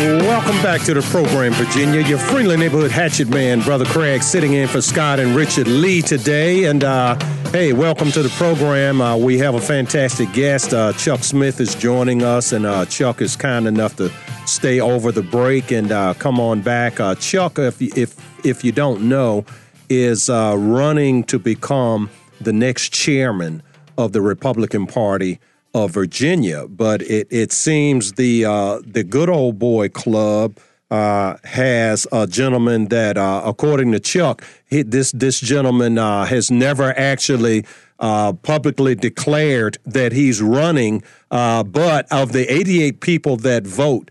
Welcome 0.00 0.62
back 0.62 0.80
to 0.84 0.94
the 0.94 1.02
program, 1.02 1.52
Virginia. 1.52 2.00
Your 2.00 2.16
friendly 2.16 2.56
neighborhood 2.56 2.90
hatchet 2.90 3.28
man, 3.28 3.60
Brother 3.60 3.84
Craig, 3.84 4.22
sitting 4.22 4.54
in 4.54 4.66
for 4.66 4.80
Scott 4.80 5.20
and 5.20 5.36
Richard 5.36 5.68
Lee 5.68 6.00
today. 6.00 6.64
And 6.64 6.82
uh, 6.82 7.16
hey, 7.50 7.74
welcome 7.74 8.10
to 8.12 8.22
the 8.22 8.30
program. 8.30 9.02
Uh, 9.02 9.18
we 9.18 9.36
have 9.38 9.54
a 9.56 9.60
fantastic 9.60 10.32
guest. 10.32 10.72
Uh, 10.72 10.94
Chuck 10.94 11.22
Smith 11.22 11.60
is 11.60 11.74
joining 11.74 12.22
us, 12.22 12.52
and 12.52 12.64
uh, 12.64 12.86
Chuck 12.86 13.20
is 13.20 13.36
kind 13.36 13.66
enough 13.66 13.96
to 13.96 14.10
stay 14.46 14.80
over 14.80 15.12
the 15.12 15.20
break 15.22 15.70
and 15.70 15.92
uh, 15.92 16.14
come 16.14 16.40
on 16.40 16.62
back. 16.62 16.98
Uh, 16.98 17.14
Chuck, 17.16 17.58
if 17.58 17.82
you- 17.82 17.92
if 17.94 18.16
if 18.42 18.64
you 18.64 18.72
don't 18.72 19.02
know, 19.02 19.44
is 19.90 20.30
running 20.30 21.24
to 21.24 21.38
become 21.38 22.08
the 22.40 22.54
next 22.54 22.90
chairman 22.94 23.62
of 23.98 24.12
the 24.12 24.22
Republican 24.22 24.86
Party 24.86 25.38
of 25.74 25.92
Virginia, 25.92 26.66
but 26.68 27.02
it, 27.02 27.28
it 27.30 27.52
seems 27.52 28.14
the 28.14 28.44
uh, 28.44 28.80
the 28.84 29.04
good 29.04 29.28
old 29.28 29.58
boy 29.58 29.88
club 29.88 30.58
uh, 30.90 31.36
has 31.44 32.06
a 32.10 32.26
gentleman 32.26 32.88
that, 32.88 33.16
uh, 33.16 33.42
according 33.44 33.92
to 33.92 34.00
Chuck, 34.00 34.44
he, 34.68 34.82
this 34.82 35.12
this 35.12 35.40
gentleman 35.40 35.98
uh, 35.98 36.24
has 36.24 36.50
never 36.50 36.96
actually 36.98 37.64
uh, 38.00 38.32
publicly 38.32 38.94
declared 38.94 39.78
that 39.84 40.12
he's 40.12 40.42
running, 40.42 41.02
uh, 41.30 41.62
but 41.62 42.10
of 42.10 42.32
the 42.32 42.52
88 42.52 43.00
people 43.00 43.36
that 43.36 43.66
vote, 43.66 44.10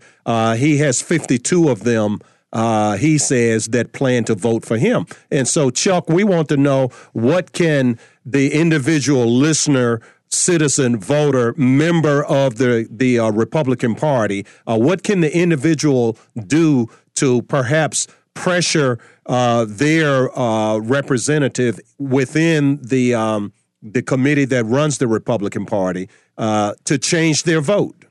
he 0.56 0.78
has 0.78 1.02
52 1.02 1.68
of 1.68 1.84
them. 1.84 2.20
He 2.98 3.18
says 3.18 3.66
that 3.66 3.92
plan 3.92 4.24
to 4.24 4.34
vote 4.34 4.64
for 4.64 4.78
him, 4.78 5.06
and 5.30 5.46
so 5.46 5.70
Chuck, 5.70 6.08
we 6.08 6.24
want 6.24 6.48
to 6.48 6.56
know 6.56 6.88
what 7.12 7.52
can 7.52 7.98
the 8.24 8.54
individual 8.54 9.26
listener 9.26 10.00
citizen, 10.30 10.98
voter, 10.98 11.54
member 11.56 12.24
of 12.24 12.56
the 12.56 12.88
the 12.90 13.18
uh, 13.18 13.30
Republican 13.30 13.94
Party. 13.94 14.46
Uh, 14.66 14.78
what 14.78 15.02
can 15.02 15.20
the 15.20 15.36
individual 15.36 16.16
do 16.46 16.88
to 17.16 17.42
perhaps 17.42 18.06
pressure 18.34 18.98
uh, 19.26 19.66
their 19.68 20.36
uh, 20.38 20.78
representative 20.78 21.78
within 21.98 22.78
the 22.82 23.14
um, 23.14 23.52
the 23.82 24.02
committee 24.02 24.44
that 24.44 24.64
runs 24.64 24.98
the 24.98 25.08
Republican 25.08 25.66
Party 25.66 26.08
uh, 26.38 26.74
to 26.84 26.98
change 26.98 27.42
their 27.44 27.60
vote? 27.60 28.04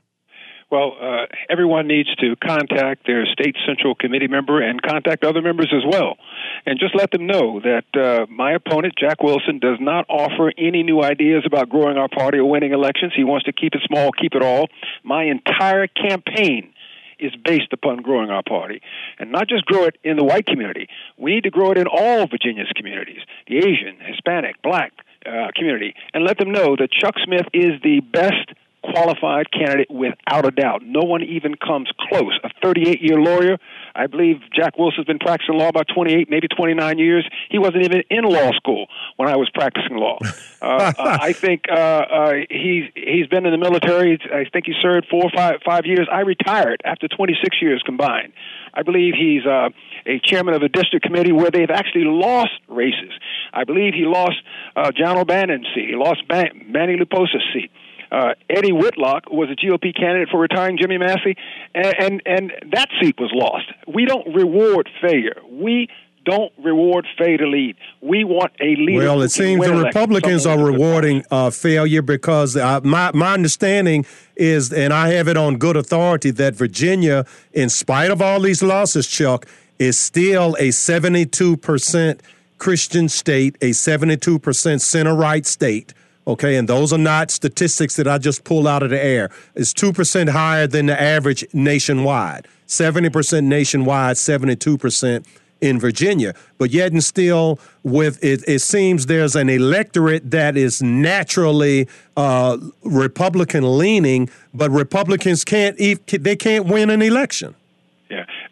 Well, 0.70 0.92
uh, 1.00 1.26
everyone 1.48 1.88
needs 1.88 2.14
to 2.16 2.36
contact 2.36 3.04
their 3.04 3.26
state 3.26 3.56
central 3.66 3.96
committee 3.96 4.28
member 4.28 4.62
and 4.62 4.80
contact 4.80 5.24
other 5.24 5.42
members 5.42 5.72
as 5.74 5.82
well. 5.84 6.16
And 6.64 6.78
just 6.78 6.94
let 6.94 7.10
them 7.10 7.26
know 7.26 7.60
that 7.60 7.84
uh, 7.94 8.26
my 8.30 8.52
opponent, 8.52 8.94
Jack 8.98 9.20
Wilson, 9.20 9.58
does 9.58 9.78
not 9.80 10.06
offer 10.08 10.52
any 10.56 10.84
new 10.84 11.02
ideas 11.02 11.42
about 11.44 11.68
growing 11.68 11.96
our 11.96 12.08
party 12.08 12.38
or 12.38 12.48
winning 12.48 12.72
elections. 12.72 13.12
He 13.16 13.24
wants 13.24 13.46
to 13.46 13.52
keep 13.52 13.74
it 13.74 13.82
small, 13.88 14.12
keep 14.12 14.34
it 14.34 14.42
all. 14.42 14.68
My 15.02 15.24
entire 15.24 15.88
campaign 15.88 16.72
is 17.18 17.32
based 17.44 17.72
upon 17.72 17.98
growing 18.02 18.30
our 18.30 18.42
party, 18.42 18.80
and 19.18 19.30
not 19.30 19.48
just 19.48 19.66
grow 19.66 19.84
it 19.84 19.96
in 20.04 20.16
the 20.16 20.24
white 20.24 20.46
community. 20.46 20.88
We 21.18 21.34
need 21.34 21.44
to 21.44 21.50
grow 21.50 21.72
it 21.72 21.78
in 21.78 21.86
all 21.86 22.26
Virginia's 22.26 22.72
communities, 22.74 23.20
the 23.46 23.58
Asian, 23.58 23.98
Hispanic, 24.00 24.62
Black 24.62 24.92
uh, 25.26 25.48
community, 25.54 25.94
and 26.14 26.24
let 26.24 26.38
them 26.38 26.50
know 26.50 26.76
that 26.76 26.90
Chuck 26.90 27.14
Smith 27.24 27.46
is 27.52 27.72
the 27.82 28.00
best 28.00 28.49
qualified 28.92 29.50
candidate 29.50 29.90
without 29.90 30.46
a 30.46 30.50
doubt. 30.50 30.82
No 30.84 31.02
one 31.02 31.22
even 31.22 31.54
comes 31.54 31.90
close. 32.08 32.38
A 32.44 32.50
38 32.62 33.00
year 33.00 33.18
lawyer. 33.18 33.58
I 33.94 34.06
believe 34.06 34.36
Jack 34.54 34.78
Wilson's 34.78 35.06
been 35.06 35.18
practicing 35.18 35.56
law 35.56 35.68
about 35.68 35.86
28, 35.94 36.30
maybe 36.30 36.48
29 36.48 36.98
years. 36.98 37.28
He 37.50 37.58
wasn't 37.58 37.84
even 37.84 38.02
in 38.10 38.24
law 38.24 38.52
school 38.52 38.86
when 39.16 39.28
I 39.28 39.36
was 39.36 39.50
practicing 39.54 39.96
law. 39.96 40.18
Uh, 40.62 40.92
uh, 40.98 41.18
I 41.22 41.32
think 41.32 41.62
uh, 41.70 41.74
uh, 41.74 42.32
he's 42.50 42.84
he's 42.94 43.26
been 43.28 43.46
in 43.46 43.52
the 43.52 43.56
military. 43.56 44.18
I 44.30 44.44
think 44.52 44.66
he 44.66 44.74
served 44.82 45.06
four 45.10 45.24
or 45.24 45.30
five 45.34 45.60
five 45.64 45.86
years. 45.86 46.06
I 46.12 46.20
retired 46.20 46.82
after 46.84 47.08
26 47.08 47.62
years 47.62 47.82
combined. 47.82 48.34
I 48.74 48.82
believe 48.82 49.14
he's 49.14 49.46
uh, 49.46 49.70
a 50.04 50.18
chairman 50.22 50.52
of 50.52 50.62
a 50.62 50.68
district 50.68 51.04
committee 51.04 51.32
where 51.32 51.50
they've 51.50 51.70
actually 51.70 52.04
lost 52.04 52.52
races. 52.68 53.10
I 53.54 53.64
believe 53.64 53.94
he 53.94 54.04
lost 54.04 54.36
uh, 54.76 54.92
John 54.92 55.16
O'Bannon's 55.16 55.66
seat. 55.74 55.88
He 55.88 55.96
lost 55.96 56.28
Ban- 56.28 56.66
Manoli 56.70 57.00
Loupassi's 57.00 57.42
seat. 57.54 57.70
Uh, 58.10 58.34
Eddie 58.48 58.72
Whitlock 58.72 59.30
was 59.30 59.48
a 59.50 59.54
GOP 59.54 59.94
candidate 59.96 60.28
for 60.30 60.40
retiring 60.40 60.76
Jimmy 60.78 60.98
Massie, 60.98 61.36
and, 61.74 61.94
and 61.98 62.22
and 62.26 62.52
that 62.72 62.88
seat 63.00 63.16
was 63.18 63.30
lost. 63.32 63.66
We 63.86 64.04
don't 64.04 64.34
reward 64.34 64.88
failure. 65.00 65.40
We 65.48 65.88
don't 66.24 66.52
reward 66.58 67.06
failure 67.16 67.38
to 67.38 67.46
lead. 67.46 67.76
We 68.00 68.24
want 68.24 68.52
a 68.60 68.76
leader. 68.76 68.98
Well, 68.98 69.22
it 69.22 69.30
seems 69.30 69.64
the 69.64 69.74
Republicans 69.74 70.44
are 70.44 70.58
rewarding 70.58 71.24
uh, 71.30 71.50
failure 71.50 72.02
because 72.02 72.56
uh, 72.56 72.80
my 72.82 73.10
my 73.14 73.32
understanding 73.32 74.04
is, 74.36 74.72
and 74.72 74.92
I 74.92 75.08
have 75.14 75.28
it 75.28 75.36
on 75.36 75.56
good 75.56 75.76
authority, 75.76 76.30
that 76.32 76.54
Virginia, 76.54 77.24
in 77.52 77.68
spite 77.68 78.10
of 78.10 78.20
all 78.20 78.40
these 78.40 78.62
losses, 78.62 79.06
Chuck, 79.06 79.46
is 79.78 79.98
still 79.98 80.56
a 80.58 80.72
seventy-two 80.72 81.56
percent 81.58 82.22
Christian 82.58 83.08
state, 83.08 83.56
a 83.62 83.72
seventy-two 83.72 84.40
percent 84.40 84.82
center 84.82 85.14
right 85.14 85.46
state. 85.46 85.94
Okay, 86.26 86.56
and 86.56 86.68
those 86.68 86.92
are 86.92 86.98
not 86.98 87.30
statistics 87.30 87.96
that 87.96 88.06
I 88.06 88.18
just 88.18 88.44
pull 88.44 88.68
out 88.68 88.82
of 88.82 88.90
the 88.90 89.02
air. 89.02 89.30
It's 89.54 89.72
2% 89.72 90.28
higher 90.28 90.66
than 90.66 90.86
the 90.86 91.00
average 91.00 91.44
nationwide, 91.52 92.46
70% 92.66 93.44
nationwide, 93.44 94.16
72% 94.16 95.24
in 95.60 95.78
Virginia. 95.78 96.34
But 96.58 96.70
yet 96.70 96.92
and 96.92 97.02
still, 97.02 97.58
with 97.82 98.22
it, 98.22 98.46
it 98.46 98.60
seems 98.60 99.06
there's 99.06 99.36
an 99.36 99.48
electorate 99.48 100.30
that 100.30 100.56
is 100.56 100.82
naturally 100.82 101.88
uh, 102.16 102.58
Republican 102.84 103.78
leaning, 103.78 104.28
but 104.54 104.70
Republicans 104.70 105.44
can't 105.44 105.76
they 105.76 106.36
can't 106.36 106.66
win 106.66 106.90
an 106.90 107.02
election. 107.02 107.54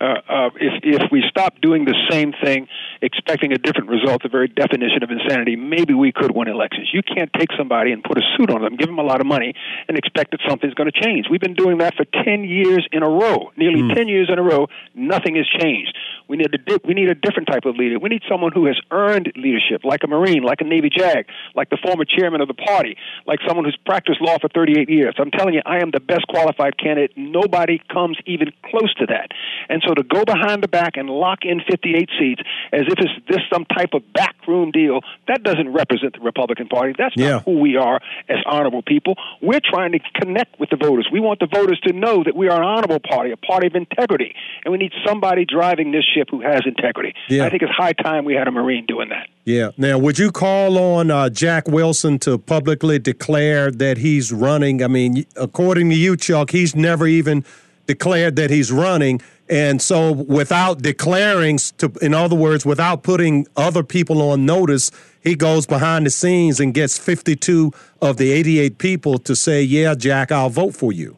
Uh, 0.00 0.14
uh, 0.28 0.50
if 0.60 0.78
if 0.84 1.10
we 1.10 1.24
stop 1.28 1.60
doing 1.60 1.84
the 1.84 1.94
same 2.10 2.32
thing, 2.44 2.68
expecting 3.02 3.52
a 3.52 3.58
different 3.58 3.90
result, 3.90 4.22
the 4.22 4.28
very 4.28 4.46
definition 4.46 5.02
of 5.02 5.10
insanity, 5.10 5.56
maybe 5.56 5.92
we 5.92 6.12
could 6.12 6.34
win 6.34 6.46
elections. 6.46 6.88
You 6.92 7.02
can't 7.02 7.30
take 7.36 7.48
somebody 7.58 7.90
and 7.90 8.02
put 8.02 8.16
a 8.16 8.22
suit 8.36 8.50
on 8.50 8.62
them, 8.62 8.76
give 8.76 8.86
them 8.86 8.98
a 8.98 9.02
lot 9.02 9.20
of 9.20 9.26
money, 9.26 9.54
and 9.88 9.98
expect 9.98 10.30
that 10.30 10.40
something's 10.48 10.74
going 10.74 10.90
to 10.90 11.00
change. 11.00 11.26
We've 11.28 11.40
been 11.40 11.54
doing 11.54 11.78
that 11.78 11.94
for 11.96 12.04
ten 12.24 12.44
years 12.44 12.86
in 12.92 13.02
a 13.02 13.10
row, 13.10 13.50
nearly 13.56 13.82
mm. 13.82 13.94
ten 13.94 14.06
years 14.06 14.30
in 14.32 14.38
a 14.38 14.42
row. 14.42 14.68
Nothing 14.94 15.34
has 15.34 15.46
changed. 15.60 15.96
We 16.28 16.36
need 16.36 16.54
a 16.54 16.58
di- 16.58 16.84
we 16.84 16.94
need 16.94 17.10
a 17.10 17.16
different 17.16 17.48
type 17.48 17.64
of 17.64 17.74
leader. 17.74 17.98
We 17.98 18.08
need 18.08 18.22
someone 18.30 18.52
who 18.52 18.66
has 18.66 18.78
earned 18.92 19.32
leadership, 19.34 19.82
like 19.82 20.04
a 20.04 20.06
Marine, 20.06 20.44
like 20.44 20.60
a 20.60 20.64
Navy 20.64 20.90
JAG, 20.94 21.26
like 21.56 21.70
the 21.70 21.78
former 21.82 22.04
chairman 22.04 22.40
of 22.40 22.48
the 22.48 22.54
party, 22.54 22.96
like 23.26 23.40
someone 23.48 23.64
who's 23.64 23.78
practiced 23.84 24.20
law 24.20 24.38
for 24.38 24.48
38 24.48 24.88
years. 24.88 25.14
I'm 25.18 25.32
telling 25.32 25.54
you, 25.54 25.62
I 25.66 25.78
am 25.78 25.90
the 25.90 26.00
best 26.00 26.28
qualified 26.28 26.78
candidate. 26.78 27.16
Nobody 27.16 27.80
comes 27.90 28.18
even 28.26 28.52
close 28.62 28.92
to 29.00 29.06
that. 29.06 29.32
And 29.68 29.82
so 29.88 29.94
to 29.94 30.02
go 30.02 30.24
behind 30.24 30.62
the 30.62 30.68
back 30.68 30.96
and 30.96 31.08
lock 31.08 31.40
in 31.42 31.60
58 31.68 32.10
seats 32.18 32.42
as 32.72 32.82
if 32.82 32.98
it's 32.98 33.26
this 33.26 33.40
some 33.50 33.64
type 33.64 33.94
of 33.94 34.02
backroom 34.12 34.70
deal, 34.70 35.00
that 35.26 35.42
doesn't 35.42 35.72
represent 35.72 36.12
the 36.12 36.20
Republican 36.20 36.68
Party. 36.68 36.94
That's 36.96 37.16
not 37.16 37.24
yeah. 37.24 37.40
who 37.40 37.58
we 37.58 37.76
are 37.76 38.00
as 38.28 38.38
honorable 38.46 38.82
people. 38.82 39.14
We're 39.40 39.60
trying 39.64 39.92
to 39.92 40.00
connect 40.20 40.60
with 40.60 40.70
the 40.70 40.76
voters. 40.76 41.08
We 41.10 41.20
want 41.20 41.40
the 41.40 41.46
voters 41.46 41.80
to 41.86 41.92
know 41.92 42.22
that 42.24 42.36
we 42.36 42.48
are 42.48 42.60
an 42.60 42.66
honorable 42.66 43.00
party, 43.00 43.30
a 43.30 43.36
party 43.36 43.66
of 43.66 43.74
integrity, 43.74 44.34
and 44.64 44.72
we 44.72 44.78
need 44.78 44.92
somebody 45.06 45.44
driving 45.44 45.92
this 45.92 46.04
ship 46.04 46.28
who 46.30 46.42
has 46.42 46.60
integrity. 46.66 47.14
Yeah. 47.28 47.46
I 47.46 47.50
think 47.50 47.62
it's 47.62 47.72
high 47.72 47.92
time 47.92 48.24
we 48.24 48.34
had 48.34 48.46
a 48.46 48.50
Marine 48.50 48.84
doing 48.86 49.08
that. 49.08 49.28
Yeah. 49.44 49.70
Now, 49.78 49.96
would 49.98 50.18
you 50.18 50.30
call 50.30 50.76
on 50.76 51.10
uh, 51.10 51.30
Jack 51.30 51.66
Wilson 51.66 52.18
to 52.20 52.36
publicly 52.36 52.98
declare 52.98 53.70
that 53.70 53.96
he's 53.96 54.30
running? 54.30 54.82
I 54.82 54.88
mean, 54.88 55.24
according 55.36 55.88
to 55.88 55.96
you, 55.96 56.18
Chuck, 56.18 56.50
he's 56.50 56.76
never 56.76 57.06
even 57.06 57.44
declared 57.86 58.36
that 58.36 58.50
he's 58.50 58.70
running. 58.70 59.20
And 59.50 59.80
so, 59.80 60.12
without 60.12 60.82
declaring, 60.82 61.58
to, 61.78 61.90
in 62.02 62.12
other 62.12 62.36
words, 62.36 62.66
without 62.66 63.02
putting 63.02 63.46
other 63.56 63.82
people 63.82 64.20
on 64.30 64.44
notice, 64.44 64.90
he 65.22 65.34
goes 65.34 65.66
behind 65.66 66.06
the 66.06 66.10
scenes 66.10 66.60
and 66.60 66.74
gets 66.74 66.98
52 66.98 67.72
of 68.02 68.18
the 68.18 68.30
88 68.32 68.78
people 68.78 69.18
to 69.18 69.34
say, 69.34 69.62
Yeah, 69.62 69.94
Jack, 69.94 70.30
I'll 70.30 70.50
vote 70.50 70.74
for 70.74 70.92
you. 70.92 71.16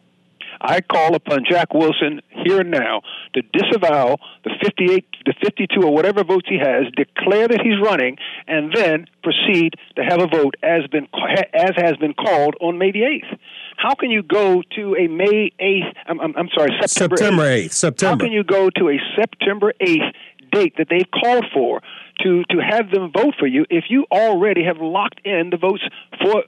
I 0.60 0.82
call 0.82 1.14
upon 1.14 1.44
Jack 1.49 1.72
Wilson 1.72 2.20
here 2.44 2.60
and 2.60 2.70
now 2.70 3.00
to 3.32 3.42
disavow 3.52 4.16
the 4.44 4.50
58, 4.62 5.06
the 5.25 5.34
52 5.42 5.80
or 5.82 5.92
whatever 5.92 6.22
votes 6.22 6.46
he 6.49 6.58
has, 6.58 6.84
declare 6.96 7.49
that 7.49 7.62
he's 7.62 7.80
running, 7.82 8.18
and 8.46 8.72
then 8.75 9.06
proceed 9.22 9.75
to 9.96 10.02
have 10.04 10.20
a 10.20 10.26
vote 10.26 10.54
as 10.62 10.87
been 10.88 11.08
as 11.54 11.72
has 11.76 11.96
been 11.96 12.12
called 12.12 12.56
on 12.60 12.78
May 12.78 12.92
the 12.92 13.00
8th. 13.00 13.38
How 13.80 13.94
can 13.94 14.10
you 14.10 14.22
go 14.22 14.62
to 14.76 14.94
a 14.94 15.08
May 15.08 15.50
8th, 15.58 15.94
I'm, 16.06 16.20
I'm, 16.20 16.34
I'm 16.37 16.49
sorry, 16.54 16.70
September, 16.82 17.16
September 17.16 17.42
8th. 17.44 17.64
8th. 17.64 17.72
September. 17.72 18.25
How 18.25 18.26
can 18.26 18.32
you 18.32 18.44
go 18.44 18.68
to 18.76 18.90
a 18.90 18.99
September 19.16 19.72
8th 19.80 20.12
date 20.52 20.75
that 20.76 20.88
they've 20.90 21.10
called 21.10 21.46
for 21.54 21.80
to, 22.22 22.42
to 22.50 22.58
have 22.58 22.90
them 22.90 23.10
vote 23.10 23.34
for 23.38 23.46
you 23.46 23.64
if 23.70 23.84
you 23.88 24.04
already 24.12 24.64
have 24.64 24.76
locked 24.78 25.20
in 25.25 25.49
the 25.50 25.56
votes 25.56 25.82
for 26.20 26.44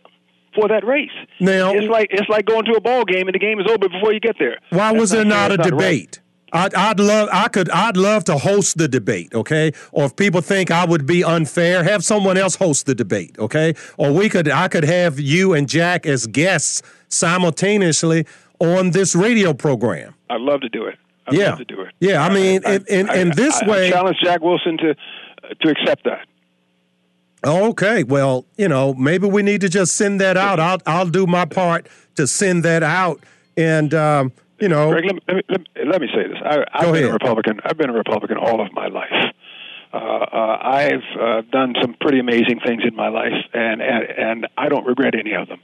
for 0.54 0.68
that 0.68 0.84
race. 0.84 1.08
Now 1.40 1.72
it's 1.72 1.88
like 1.88 2.08
it's 2.10 2.28
like 2.28 2.44
going 2.44 2.66
to 2.66 2.72
a 2.72 2.80
ball 2.82 3.06
game 3.06 3.26
and 3.26 3.34
the 3.34 3.38
game 3.38 3.58
is 3.58 3.66
over 3.66 3.88
before 3.88 4.12
you 4.12 4.20
get 4.20 4.36
there. 4.38 4.58
Why 4.68 4.90
That's 4.90 5.00
was 5.00 5.10
there 5.10 5.24
not, 5.24 5.50
not 5.50 5.66
a 5.66 5.70
debate? 5.70 5.80
Right. 5.80 6.20
I'd, 6.52 6.74
I'd 6.74 7.00
love 7.00 7.28
I 7.32 7.48
could 7.48 7.70
I'd 7.70 7.96
love 7.96 8.24
to 8.24 8.38
host 8.38 8.76
the 8.76 8.88
debate, 8.88 9.34
okay? 9.34 9.72
Or 9.90 10.04
if 10.04 10.16
people 10.16 10.40
think 10.40 10.70
I 10.70 10.84
would 10.84 11.06
be 11.06 11.24
unfair, 11.24 11.82
have 11.82 12.04
someone 12.04 12.36
else 12.36 12.56
host 12.56 12.86
the 12.86 12.94
debate, 12.94 13.38
okay? 13.38 13.74
Or 13.96 14.12
we 14.12 14.28
could 14.28 14.48
I 14.48 14.68
could 14.68 14.84
have 14.84 15.18
you 15.18 15.54
and 15.54 15.68
Jack 15.68 16.06
as 16.06 16.26
guests 16.26 16.82
simultaneously 17.08 18.26
on 18.58 18.90
this 18.90 19.14
radio 19.14 19.54
program. 19.54 20.14
I'd 20.28 20.40
love 20.40 20.60
to 20.60 20.68
do 20.68 20.86
it. 20.86 20.98
I'd 21.26 21.34
yeah. 21.34 21.50
love 21.50 21.58
to 21.58 21.64
do 21.64 21.80
it. 21.82 21.94
Yeah, 22.00 22.22
I 22.22 22.32
mean, 22.32 22.62
I, 22.66 22.74
in, 22.74 22.84
in, 22.88 23.10
in 23.10 23.30
this 23.30 23.62
I, 23.62 23.68
way, 23.68 23.88
I 23.88 23.90
challenge 23.90 24.18
Jack 24.22 24.40
Wilson 24.42 24.76
to 24.78 24.94
to 25.60 25.68
accept 25.70 26.04
that. 26.04 26.26
Okay, 27.44 28.04
well, 28.04 28.46
you 28.56 28.68
know, 28.68 28.94
maybe 28.94 29.26
we 29.26 29.42
need 29.42 29.60
to 29.62 29.68
just 29.68 29.96
send 29.96 30.20
that 30.20 30.36
out. 30.36 30.60
I'll 30.60 30.78
I'll 30.86 31.08
do 31.08 31.26
my 31.26 31.44
part 31.44 31.88
to 32.16 32.26
send 32.26 32.64
that 32.64 32.82
out, 32.82 33.20
and 33.56 33.92
um, 33.94 34.32
you 34.62 34.68
know, 34.68 34.90
Greg, 34.90 35.04
let, 35.06 35.14
me, 35.16 35.42
let, 35.48 35.60
me, 35.60 35.66
let 35.90 36.00
me 36.00 36.08
say 36.14 36.28
this. 36.28 36.38
I, 36.44 36.82
have 36.84 36.92
been 36.92 37.02
ahead. 37.02 37.10
a 37.10 37.12
Republican. 37.12 37.60
I've 37.64 37.76
been 37.76 37.90
a 37.90 37.92
Republican 37.92 38.36
all 38.36 38.60
of 38.64 38.72
my 38.72 38.86
life. 38.86 39.34
Uh, 39.92 39.96
uh, 39.96 40.58
I've 40.62 41.20
uh, 41.20 41.42
done 41.50 41.74
some 41.82 41.96
pretty 42.00 42.20
amazing 42.20 42.60
things 42.64 42.82
in 42.86 42.94
my 42.94 43.08
life, 43.08 43.34
and, 43.52 43.82
and 43.82 44.04
and 44.04 44.46
I 44.56 44.68
don't 44.68 44.86
regret 44.86 45.14
any 45.18 45.34
of 45.34 45.48
them. 45.48 45.60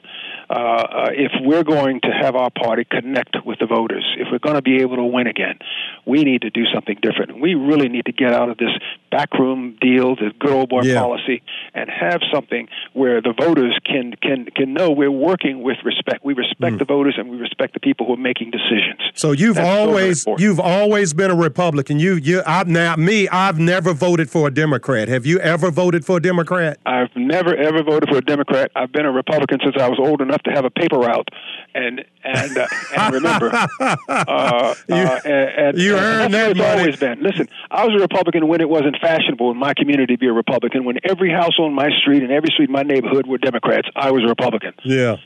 Uh, 0.50 0.52
uh, 0.52 1.06
if 1.12 1.30
we're 1.40 1.62
going 1.62 2.00
to 2.00 2.10
have 2.10 2.34
our 2.34 2.50
party 2.50 2.84
connect 2.84 3.36
with 3.46 3.60
the 3.60 3.66
voters, 3.66 4.04
if 4.18 4.28
we're 4.32 4.40
going 4.40 4.56
to 4.56 4.62
be 4.62 4.82
able 4.82 4.96
to 4.96 5.04
win 5.04 5.28
again, 5.28 5.58
we 6.04 6.24
need 6.24 6.42
to 6.42 6.50
do 6.50 6.64
something 6.74 6.98
different. 7.00 7.40
We 7.40 7.54
really 7.54 7.88
need 7.88 8.06
to 8.06 8.12
get 8.12 8.34
out 8.34 8.50
of 8.50 8.58
this 8.58 8.74
backroom 9.10 9.76
deals, 9.80 10.18
this 10.18 10.32
good 10.38 10.50
old 10.50 10.68
boy 10.68 10.82
yeah. 10.82 11.00
policy, 11.00 11.42
and 11.74 11.90
have 11.90 12.20
something 12.32 12.68
where 12.92 13.20
the 13.20 13.32
voters 13.32 13.78
can 13.84 14.14
can 14.22 14.46
can 14.46 14.72
know 14.72 14.90
we're 14.90 15.10
working 15.10 15.62
with 15.62 15.76
respect. 15.84 16.24
We 16.24 16.34
respect 16.34 16.76
mm. 16.76 16.78
the 16.78 16.84
voters 16.84 17.14
and 17.18 17.28
we 17.28 17.36
respect 17.36 17.74
the 17.74 17.80
people 17.80 18.06
who 18.06 18.14
are 18.14 18.16
making 18.16 18.50
decisions. 18.50 19.00
So 19.14 19.32
you've 19.32 19.56
That's 19.56 19.68
always 19.68 20.22
so 20.22 20.36
you've 20.38 20.60
always 20.60 21.12
been 21.14 21.30
a 21.30 21.36
Republican. 21.36 21.98
You 21.98 22.14
you 22.14 22.42
I, 22.46 22.64
now 22.64 22.96
me 22.96 23.28
I've 23.28 23.58
never 23.58 23.92
voted 23.92 24.30
for 24.30 24.48
a 24.48 24.50
Democrat. 24.50 25.08
Have 25.08 25.26
you 25.26 25.38
ever 25.38 25.70
voted 25.70 26.04
for 26.04 26.16
a 26.16 26.20
Democrat? 26.20 26.78
I've 26.86 27.14
never 27.16 27.54
ever 27.54 27.82
voted 27.82 28.08
for 28.08 28.18
a 28.18 28.22
Democrat. 28.22 28.70
I've 28.74 28.92
been 28.92 29.06
a 29.06 29.12
Republican 29.12 29.58
since 29.62 29.76
I 29.78 29.88
was 29.88 29.98
old 29.98 30.20
enough 30.20 30.42
to 30.44 30.50
have 30.50 30.64
a 30.64 30.70
paper 30.70 30.98
route, 30.98 31.28
and 31.74 32.04
and 32.24 32.58
uh, 32.58 32.66
and 32.96 33.14
remember, 33.14 33.50
uh, 33.80 33.96
uh, 34.08 34.74
you, 34.88 34.94
uh, 34.94 35.20
and, 35.24 35.50
and, 35.66 35.78
you 35.78 35.96
earned 35.96 36.34
that 36.34 36.50
it's 36.50 36.58
money. 36.58 36.80
always 36.80 36.96
been. 36.96 37.22
Listen, 37.22 37.48
I 37.70 37.84
was 37.84 37.94
a 37.94 38.00
Republican 38.00 38.48
when 38.48 38.60
it 38.60 38.68
wasn't 38.68 38.96
fashionable 39.00 39.50
in 39.50 39.56
my 39.56 39.74
community 39.74 40.14
to 40.14 40.18
be 40.18 40.26
a 40.26 40.32
Republican. 40.32 40.84
When 40.84 40.98
every 41.04 41.30
house 41.30 41.58
on 41.58 41.72
my 41.72 41.88
street 42.00 42.22
and 42.22 42.32
every 42.32 42.50
street 42.50 42.68
in 42.68 42.72
my 42.72 42.82
neighborhood 42.82 43.26
were 43.26 43.38
Democrats, 43.38 43.88
I 43.96 44.10
was 44.10 44.24
a 44.24 44.28
Republican. 44.28 44.74
Yeah. 44.84 45.16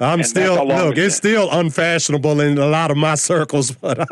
I'm 0.00 0.20
and 0.20 0.26
still 0.26 0.66
look. 0.66 0.96
It's 0.98 1.14
still 1.14 1.48
unfashionable 1.52 2.40
in 2.40 2.58
a 2.58 2.66
lot 2.66 2.90
of 2.90 2.96
my 2.96 3.14
circles, 3.14 3.70
but 3.70 3.98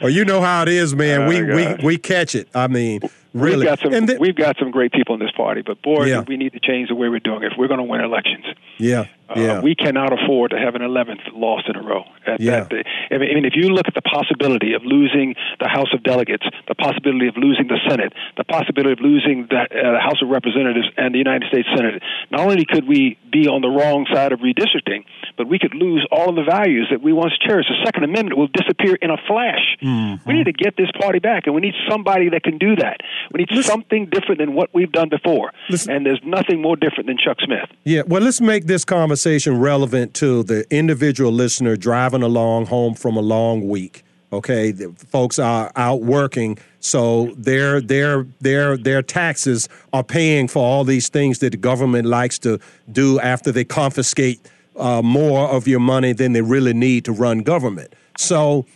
well, 0.00 0.08
you 0.08 0.24
know 0.24 0.40
how 0.40 0.62
it 0.62 0.68
is, 0.68 0.94
man. 0.94 1.22
Oh, 1.22 1.28
we 1.28 1.42
we 1.42 1.74
we 1.84 1.98
catch 1.98 2.34
it. 2.34 2.48
I 2.54 2.66
mean, 2.66 3.02
really. 3.32 3.58
We've 3.58 3.66
got 3.66 3.80
some. 3.80 4.06
Th- 4.06 4.18
we've 4.18 4.36
got 4.36 4.56
some 4.58 4.70
great 4.70 4.92
people 4.92 5.14
in 5.14 5.20
this 5.20 5.30
party, 5.36 5.62
but 5.62 5.82
boy, 5.82 6.06
yeah. 6.06 6.24
we 6.26 6.36
need 6.36 6.52
to 6.52 6.60
change 6.60 6.88
the 6.88 6.94
way 6.94 7.08
we're 7.08 7.20
doing 7.20 7.42
it 7.42 7.52
if 7.52 7.58
we're 7.58 7.68
going 7.68 7.78
to 7.78 7.84
win 7.84 8.00
elections. 8.00 8.44
Yeah. 8.78 9.06
Uh, 9.28 9.34
yeah. 9.36 9.60
We 9.60 9.74
cannot 9.74 10.12
afford 10.12 10.52
to 10.52 10.58
have 10.58 10.74
an 10.74 10.80
11th 10.80 11.20
loss 11.34 11.62
in 11.68 11.76
a 11.76 11.82
row. 11.82 12.04
At 12.26 12.40
yeah. 12.40 12.64
That, 12.64 12.84
I 13.10 13.18
mean, 13.18 13.44
if 13.44 13.52
you 13.54 13.68
look 13.68 13.86
at 13.86 13.94
the 13.94 14.02
possibility 14.02 14.72
of 14.72 14.82
losing 14.84 15.34
the 15.60 15.68
House 15.68 15.92
of 15.92 16.02
Delegates, 16.02 16.46
the 16.66 16.74
possibility 16.74 17.28
of 17.28 17.36
losing 17.36 17.68
the 17.68 17.78
Senate, 17.88 18.14
the 18.38 18.44
possibility 18.44 18.92
of 18.92 19.00
losing 19.00 19.46
the, 19.50 19.68
uh, 19.68 19.92
the 19.92 20.00
House 20.00 20.22
of 20.22 20.28
Representatives 20.28 20.88
and 20.96 21.14
the 21.14 21.18
United 21.18 21.46
States 21.48 21.68
Senate, 21.76 22.02
not 22.30 22.40
only 22.40 22.64
could 22.64 22.88
we 22.88 23.18
be 23.30 23.48
on 23.48 23.60
the 23.60 23.68
wrong 23.68 24.06
side 24.12 24.32
of 24.32 24.40
redistricting, 24.40 25.04
but 25.38 25.48
we 25.48 25.58
could 25.58 25.74
lose 25.74 26.06
all 26.10 26.28
of 26.28 26.36
the 26.36 26.42
values 26.42 26.88
that 26.90 27.00
we 27.00 27.12
once 27.12 27.32
cherished. 27.38 27.68
The 27.70 27.84
Second 27.84 28.04
Amendment 28.04 28.36
will 28.36 28.48
disappear 28.48 28.96
in 28.96 29.10
a 29.10 29.16
flash. 29.26 29.78
Mm-hmm. 29.80 30.28
We 30.28 30.34
need 30.36 30.44
to 30.44 30.52
get 30.52 30.76
this 30.76 30.90
party 31.00 31.20
back, 31.20 31.46
and 31.46 31.54
we 31.54 31.62
need 31.62 31.74
somebody 31.88 32.28
that 32.30 32.42
can 32.42 32.58
do 32.58 32.76
that. 32.76 32.98
We 33.32 33.38
need 33.38 33.50
Listen. 33.50 33.70
something 33.70 34.06
different 34.10 34.40
than 34.40 34.54
what 34.54 34.68
we've 34.74 34.92
done 34.92 35.08
before. 35.08 35.52
Listen. 35.70 35.92
And 35.92 36.04
there's 36.04 36.20
nothing 36.24 36.60
more 36.60 36.76
different 36.76 37.06
than 37.06 37.16
Chuck 37.16 37.38
Smith. 37.40 37.70
Yeah, 37.84 38.02
well, 38.06 38.20
let's 38.20 38.40
make 38.40 38.66
this 38.66 38.84
conversation 38.84 39.58
relevant 39.58 40.12
to 40.14 40.42
the 40.42 40.66
individual 40.74 41.30
listener 41.30 41.76
driving 41.76 42.22
along 42.22 42.66
home 42.66 42.94
from 42.94 43.16
a 43.16 43.22
long 43.22 43.68
week. 43.68 44.02
Okay, 44.30 44.72
the 44.72 44.92
folks 44.92 45.38
are 45.38 45.72
out 45.74 46.02
working, 46.02 46.58
so 46.80 47.32
their 47.38 47.80
their 47.80 48.26
their 48.42 48.76
their 48.76 49.00
taxes 49.00 49.70
are 49.94 50.04
paying 50.04 50.48
for 50.48 50.62
all 50.62 50.84
these 50.84 51.08
things 51.08 51.38
that 51.38 51.52
the 51.52 51.56
government 51.56 52.06
likes 52.06 52.38
to 52.40 52.58
do 52.92 53.18
after 53.20 53.50
they 53.50 53.64
confiscate 53.64 54.46
uh, 54.78 55.02
more 55.02 55.48
of 55.48 55.66
your 55.66 55.80
money 55.80 56.12
than 56.12 56.32
they 56.32 56.42
really 56.42 56.72
need 56.72 57.04
to 57.06 57.12
run 57.12 57.40
government. 57.40 57.94
So, 58.16 58.66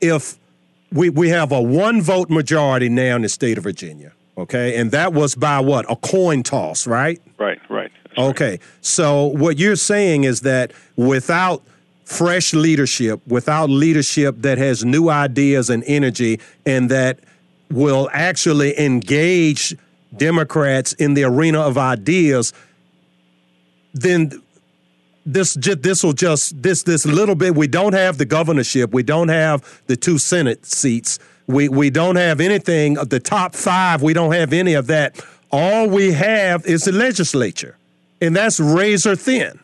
if 0.00 0.38
we 0.92 1.10
we 1.10 1.28
have 1.30 1.52
a 1.52 1.60
one 1.60 2.00
vote 2.02 2.30
majority 2.30 2.88
now 2.88 3.16
in 3.16 3.22
the 3.22 3.28
state 3.28 3.58
of 3.58 3.64
Virginia, 3.64 4.12
okay, 4.36 4.76
and 4.76 4.90
that 4.90 5.12
was 5.12 5.34
by 5.34 5.60
what 5.60 5.90
a 5.90 5.96
coin 5.96 6.42
toss, 6.42 6.86
right? 6.86 7.20
Right, 7.38 7.58
right. 7.68 7.90
Okay, 8.18 8.50
right. 8.50 8.60
so 8.80 9.26
what 9.26 9.58
you're 9.58 9.76
saying 9.76 10.24
is 10.24 10.40
that 10.42 10.72
without 10.96 11.62
fresh 12.04 12.54
leadership, 12.54 13.20
without 13.26 13.68
leadership 13.68 14.36
that 14.38 14.58
has 14.58 14.84
new 14.84 15.10
ideas 15.10 15.68
and 15.68 15.82
energy 15.86 16.40
and 16.64 16.88
that 16.90 17.18
will 17.70 18.08
actually 18.12 18.78
engage 18.78 19.76
Democrats 20.16 20.92
in 20.94 21.14
the 21.14 21.24
arena 21.24 21.60
of 21.60 21.76
ideas, 21.76 22.52
then 23.92 24.30
this 25.26 25.54
this 25.54 26.02
will 26.02 26.12
just 26.12 26.62
this 26.62 26.84
this 26.84 27.04
little 27.04 27.34
bit. 27.34 27.54
We 27.54 27.66
don't 27.66 27.92
have 27.92 28.16
the 28.16 28.24
governorship. 28.24 28.94
We 28.94 29.02
don't 29.02 29.28
have 29.28 29.82
the 29.86 29.96
two 29.96 30.18
Senate 30.18 30.64
seats. 30.64 31.18
We 31.46 31.68
we 31.68 31.90
don't 31.90 32.16
have 32.16 32.40
anything 32.40 32.96
of 32.96 33.10
the 33.10 33.20
top 33.20 33.54
five. 33.54 34.02
We 34.02 34.12
don't 34.12 34.32
have 34.32 34.52
any 34.52 34.74
of 34.74 34.86
that. 34.86 35.20
All 35.50 35.88
we 35.88 36.12
have 36.12 36.64
is 36.64 36.84
the 36.84 36.92
legislature, 36.92 37.76
and 38.20 38.34
that's 38.34 38.60
razor 38.60 39.16
thin. 39.16 39.58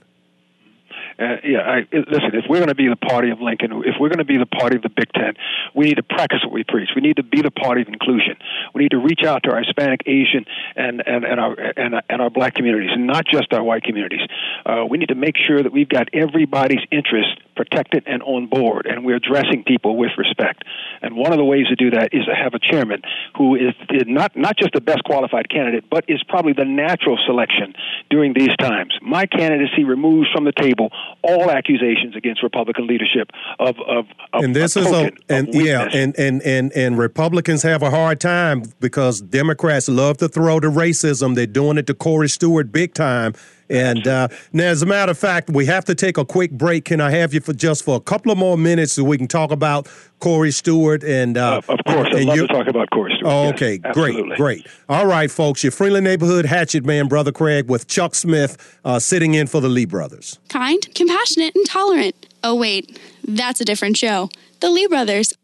Uh, 1.23 1.37
yeah, 1.45 1.61
I, 1.61 1.87
listen, 1.93 2.35
if 2.35 2.47
we're 2.49 2.59
going 2.59 2.69
to 2.69 2.75
be 2.75 2.89
the 2.89 2.97
party 2.97 3.31
of 3.31 3.41
Lincoln, 3.41 3.71
if 3.85 3.95
we're 4.01 4.09
going 4.09 4.19
to 4.19 4.25
be 4.25 4.39
the 4.39 4.47
party 4.47 4.77
of 4.77 4.83
the 4.83 4.89
Big 4.89 5.13
Tent, 5.13 5.37
we 5.75 5.85
need 5.85 5.95
to 5.95 6.03
practice 6.03 6.41
what 6.43 6.53
we 6.53 6.65
preach. 6.65 6.89
We 6.97 7.03
need 7.03 7.17
to 7.17 7.23
be 7.23 7.43
the 7.43 7.51
party 7.53 7.83
of 7.83 7.89
inclusion. 7.89 8.37
We 8.75 8.83
need 8.83 8.91
to 8.91 8.99
reach 8.99 9.23
out 9.25 9.45
to 9.45 9.53
our 9.53 9.63
Hispanic, 9.63 10.03
Asian, 10.07 10.45
and, 10.75 11.03
and, 11.07 11.25
and, 11.25 11.39
our, 11.39 11.55
and, 11.77 11.95
and 12.09 12.23
our 12.23 12.31
black 12.31 12.55
communities, 12.55 12.91
not 12.97 13.25
just 13.25 13.53
our 13.53 13.63
white 13.63 13.85
communities. 13.85 14.27
Uh, 14.67 14.85
we 14.89 14.99
need 14.99 15.11
to 15.11 15.15
make 15.15 15.37
sure 15.37 15.63
that 15.63 15.73
we've 15.73 15.89
got 15.89 16.09
everybody's 16.13 16.83
interest 16.91 17.39
protected 17.55 18.05
and 18.07 18.23
on 18.23 18.47
board, 18.47 18.87
and 18.87 19.05
we're 19.05 19.17
addressing 19.17 19.65
people 19.67 19.97
with 19.97 20.13
respect. 20.17 20.65
And 21.01 21.17
one 21.17 21.33
of 21.33 21.39
the 21.39 21.45
ways 21.45 21.67
to 21.69 21.77
do 21.77 21.91
that 21.91 22.11
is 22.13 22.25
to 22.27 22.35
have 22.35 22.55
a 22.55 22.59
chairman 22.59 23.03
who 23.37 23.57
is, 23.57 23.75
not, 24.07 24.37
not 24.37 24.57
just 24.57 24.73
the 24.73 24.81
best 24.81 25.05
qualified 25.05 25.49
candidate, 25.51 25.85
but 25.91 26.05
is 26.09 26.23
probably 26.29 26.53
the 26.53 26.65
natural 26.65 27.19
selection 27.27 27.75
during 28.11 28.35
these 28.35 28.55
times. 28.59 28.95
My 29.03 29.27
candidacy 29.27 29.85
removes 29.85 30.29
from 30.33 30.45
the 30.45 30.53
table 30.53 30.91
all 31.23 31.51
accusations 31.51 32.17
against 32.17 32.43
Republican 32.43 32.87
leadership 32.87 33.31
of 33.59 33.77
of, 33.87 34.07
of 34.33 34.45
and 34.45 34.55
this 34.57 34.77
is 34.77 34.87
a 34.87 35.13
and 35.29 35.49
yeah 35.53 35.89
and, 35.93 36.19
and 36.19 36.43
and 36.43 36.73
and 36.73 36.99
Republicans 36.99 37.63
have 37.63 37.83
a 37.83 37.91
hard 37.91 38.21
time 38.21 38.63
because 38.81 39.21
Democrats 39.21 39.89
love 39.89 40.19
to 40.19 40.29
throw 40.29 40.61
the 40.61 40.69
racism. 40.69 41.35
They're 41.35 41.47
doing 41.47 41.79
it 41.79 41.87
to 41.89 41.95
Corey 41.95 42.29
Stewart 42.29 42.73
big 42.73 42.95
time. 42.95 43.35
And 43.71 44.07
uh, 44.07 44.29
now, 44.53 44.65
as 44.65 44.83
a 44.83 44.87
matter 44.87 45.11
of 45.11 45.19
fact, 45.19 45.51
we 45.51 45.67
have 45.67 45.85
to 45.87 45.95
take 45.95 46.19
a 46.19 46.25
quick 46.25 46.53
break. 46.53 46.85
Can 46.85 47.01
I 47.01 47.11
have 47.11 47.33
you 47.33 47.41
for 47.41 47.53
just 47.53 47.85
for 47.85 47.97
a 47.97 48.01
couple 48.01 48.33
of 48.33 48.39
more 48.39 48.59
minutes 48.59 48.93
so 48.93 49.05
we 49.05 49.19
can 49.19 49.29
talk 49.29 49.51
about 49.51 49.89
Corey 50.19 50.53
Stewart 50.53 51.03
and 51.03 51.37
uh, 51.37 51.61
uh, 51.69 51.73
of 51.73 51.81
course, 51.85 52.09
I'd 52.15 52.25
love 52.25 52.39
to 52.39 52.47
talk 52.47 52.69
about 52.69 52.89
Corey 52.91 53.13
Stewart. 53.17 53.33
Oh, 53.33 53.49
okay, 53.49 53.81
yes, 53.85 53.95
great, 53.95 54.25
great. 54.37 54.67
All 54.89 55.07
right, 55.07 55.31
folks, 55.31 55.65
your 55.65 55.73
friendly 55.73 56.01
neighborhood 56.01 56.45
hatchet 56.45 56.85
man, 56.85 57.09
brother 57.09 57.33
Craig, 57.33 57.69
with 57.69 57.89
Chuck 57.89 58.15
Smith 58.15 58.79
uh, 58.85 59.01
sitting 59.01 59.35
in 59.35 59.49
for 59.49 59.61
the 59.61 59.69
Lee 59.69 59.85
brothers. 59.85 60.39
Kind, 60.49 60.95
compassionate, 60.95 61.57
and 61.57 61.67
tolerant. 61.67 62.27
Oh 62.45 62.55
wait, 62.55 63.01
that's 63.27 63.61
a 63.61 63.65
different 63.65 63.97
show. 63.97 64.29
The 64.61 64.71
Lee 64.71 64.87
brothers. 64.87 65.35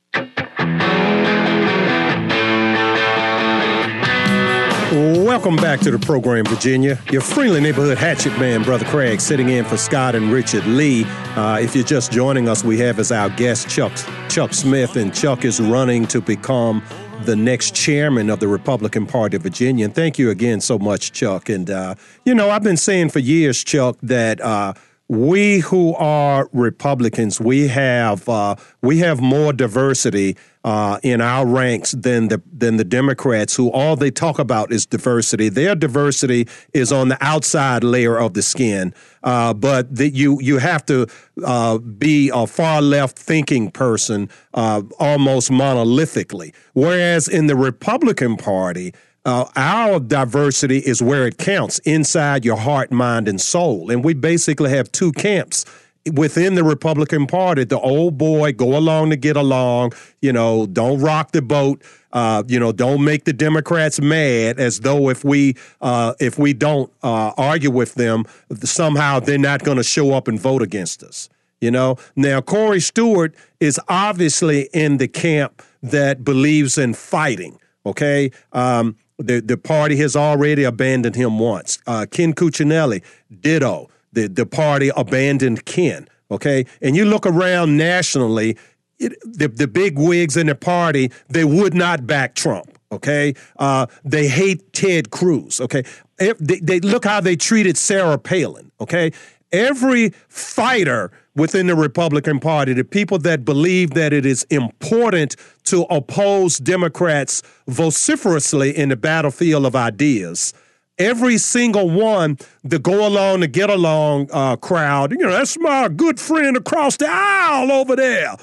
Welcome 4.98 5.54
back 5.54 5.78
to 5.82 5.92
the 5.92 5.98
program, 6.00 6.44
Virginia. 6.44 6.98
Your 7.12 7.20
friendly 7.20 7.60
neighborhood 7.60 7.98
hatchet 7.98 8.36
man, 8.36 8.64
Brother 8.64 8.84
Craig, 8.86 9.20
sitting 9.20 9.48
in 9.48 9.64
for 9.64 9.76
Scott 9.76 10.16
and 10.16 10.32
Richard 10.32 10.66
Lee. 10.66 11.04
Uh, 11.36 11.60
if 11.60 11.76
you're 11.76 11.84
just 11.84 12.10
joining 12.10 12.48
us, 12.48 12.64
we 12.64 12.78
have 12.78 12.98
as 12.98 13.12
our 13.12 13.30
guest 13.30 13.68
Chuck 13.68 13.92
Chuck 14.28 14.52
Smith, 14.52 14.96
and 14.96 15.14
Chuck 15.14 15.44
is 15.44 15.60
running 15.60 16.04
to 16.08 16.20
become 16.20 16.82
the 17.20 17.36
next 17.36 17.76
chairman 17.76 18.28
of 18.28 18.40
the 18.40 18.48
Republican 18.48 19.06
Party 19.06 19.36
of 19.36 19.44
Virginia. 19.44 19.84
And 19.84 19.94
thank 19.94 20.18
you 20.18 20.30
again 20.30 20.60
so 20.60 20.80
much, 20.80 21.12
Chuck. 21.12 21.48
And 21.48 21.70
uh, 21.70 21.94
you 22.24 22.34
know, 22.34 22.50
I've 22.50 22.64
been 22.64 22.76
saying 22.76 23.10
for 23.10 23.20
years, 23.20 23.62
Chuck, 23.62 23.98
that. 24.02 24.40
Uh, 24.40 24.74
we 25.08 25.60
who 25.60 25.94
are 25.94 26.50
Republicans, 26.52 27.40
we 27.40 27.68
have 27.68 28.28
uh, 28.28 28.56
we 28.82 28.98
have 28.98 29.20
more 29.20 29.54
diversity 29.54 30.36
uh, 30.64 30.98
in 31.02 31.22
our 31.22 31.46
ranks 31.46 31.92
than 31.92 32.28
the 32.28 32.42
than 32.52 32.76
the 32.76 32.84
Democrats, 32.84 33.56
who 33.56 33.70
all 33.70 33.96
they 33.96 34.10
talk 34.10 34.38
about 34.38 34.70
is 34.70 34.84
diversity. 34.84 35.48
Their 35.48 35.74
diversity 35.74 36.46
is 36.74 36.92
on 36.92 37.08
the 37.08 37.16
outside 37.22 37.84
layer 37.84 38.18
of 38.18 38.34
the 38.34 38.42
skin, 38.42 38.92
uh, 39.22 39.54
but 39.54 39.94
the, 39.94 40.10
you 40.10 40.38
you 40.42 40.58
have 40.58 40.84
to 40.86 41.06
uh, 41.42 41.78
be 41.78 42.30
a 42.34 42.46
far 42.46 42.82
left 42.82 43.18
thinking 43.18 43.70
person, 43.70 44.28
uh, 44.52 44.82
almost 44.98 45.50
monolithically. 45.50 46.54
Whereas 46.74 47.28
in 47.28 47.46
the 47.46 47.56
Republican 47.56 48.36
Party. 48.36 48.92
Uh, 49.28 49.44
our 49.56 50.00
diversity 50.00 50.78
is 50.78 51.02
where 51.02 51.26
it 51.26 51.36
counts 51.36 51.80
inside 51.80 52.46
your 52.46 52.56
heart, 52.56 52.90
mind, 52.90 53.28
and 53.28 53.38
soul. 53.38 53.90
And 53.90 54.02
we 54.02 54.14
basically 54.14 54.70
have 54.70 54.90
two 54.90 55.12
camps 55.12 55.66
within 56.14 56.54
the 56.54 56.64
Republican 56.64 57.26
Party, 57.26 57.64
the 57.64 57.78
old 57.78 58.16
boy, 58.16 58.52
go 58.52 58.74
along 58.74 59.10
to 59.10 59.16
get 59.16 59.36
along, 59.36 59.92
you 60.22 60.32
know, 60.32 60.64
don't 60.64 60.98
rock 61.02 61.32
the 61.32 61.42
boat, 61.42 61.82
uh, 62.14 62.42
you 62.46 62.58
know, 62.58 62.72
don't 62.72 63.04
make 63.04 63.24
the 63.24 63.34
Democrats 63.34 64.00
mad 64.00 64.58
as 64.58 64.80
though 64.80 65.10
if 65.10 65.24
we 65.24 65.56
uh, 65.82 66.14
if 66.18 66.38
we 66.38 66.54
don't 66.54 66.90
uh, 67.02 67.32
argue 67.36 67.70
with 67.70 67.96
them, 67.96 68.24
somehow 68.62 69.20
they're 69.20 69.36
not 69.36 69.62
going 69.62 69.76
to 69.76 69.84
show 69.84 70.14
up 70.14 70.26
and 70.26 70.40
vote 70.40 70.62
against 70.62 71.02
us. 71.02 71.28
You 71.60 71.70
know, 71.70 71.96
now 72.16 72.40
Corey 72.40 72.80
Stewart 72.80 73.34
is 73.60 73.78
obviously 73.90 74.70
in 74.72 74.96
the 74.96 75.08
camp 75.08 75.62
that 75.82 76.24
believes 76.24 76.78
in 76.78 76.94
fighting. 76.94 77.58
Okay, 77.84 78.30
um, 78.54 78.96
the 79.18 79.40
the 79.40 79.56
party 79.56 79.96
has 79.96 80.16
already 80.16 80.64
abandoned 80.64 81.16
him 81.16 81.38
once. 81.38 81.78
Uh, 81.86 82.06
Ken 82.10 82.32
Cuccinelli, 82.32 83.02
ditto 83.40 83.88
the, 84.12 84.28
the 84.28 84.46
party 84.46 84.90
abandoned 84.96 85.64
Ken. 85.64 86.08
Okay. 86.30 86.66
And 86.82 86.96
you 86.96 87.04
look 87.04 87.26
around 87.26 87.76
nationally, 87.76 88.56
it, 88.98 89.16
the, 89.24 89.48
the 89.48 89.68
big 89.68 89.98
wigs 89.98 90.36
in 90.36 90.46
the 90.48 90.54
party, 90.54 91.10
they 91.28 91.44
would 91.44 91.74
not 91.74 92.06
back 92.06 92.34
Trump. 92.34 92.78
Okay. 92.90 93.34
Uh, 93.58 93.86
they 94.04 94.28
hate 94.28 94.72
Ted 94.72 95.10
Cruz. 95.10 95.60
Okay. 95.60 95.84
They, 96.16 96.60
they 96.60 96.80
look 96.80 97.04
how 97.04 97.20
they 97.20 97.36
treated 97.36 97.76
Sarah 97.76 98.18
Palin. 98.18 98.70
Okay. 98.80 99.12
Every 99.52 100.10
fighter 100.28 101.10
within 101.38 101.68
the 101.68 101.76
Republican 101.76 102.40
Party, 102.40 102.72
the 102.72 102.84
people 102.84 103.18
that 103.20 103.44
believe 103.44 103.90
that 103.90 104.12
it 104.12 104.26
is 104.26 104.42
important 104.50 105.36
to 105.64 105.82
oppose 105.84 106.58
Democrats 106.58 107.42
vociferously 107.68 108.76
in 108.76 108.88
the 108.88 108.96
battlefield 108.96 109.64
of 109.64 109.76
ideas, 109.76 110.52
every 110.98 111.38
single 111.38 111.88
one, 111.88 112.36
the 112.64 112.78
go 112.78 113.06
along, 113.06 113.40
the 113.40 113.46
get 113.46 113.70
along 113.70 114.28
uh, 114.32 114.56
crowd, 114.56 115.12
you 115.12 115.18
know, 115.18 115.30
that's 115.30 115.58
my 115.58 115.88
good 115.88 116.18
friend 116.18 116.56
across 116.56 116.96
the 116.96 117.06
aisle 117.08 117.70
over 117.70 117.94
there. 117.94 118.36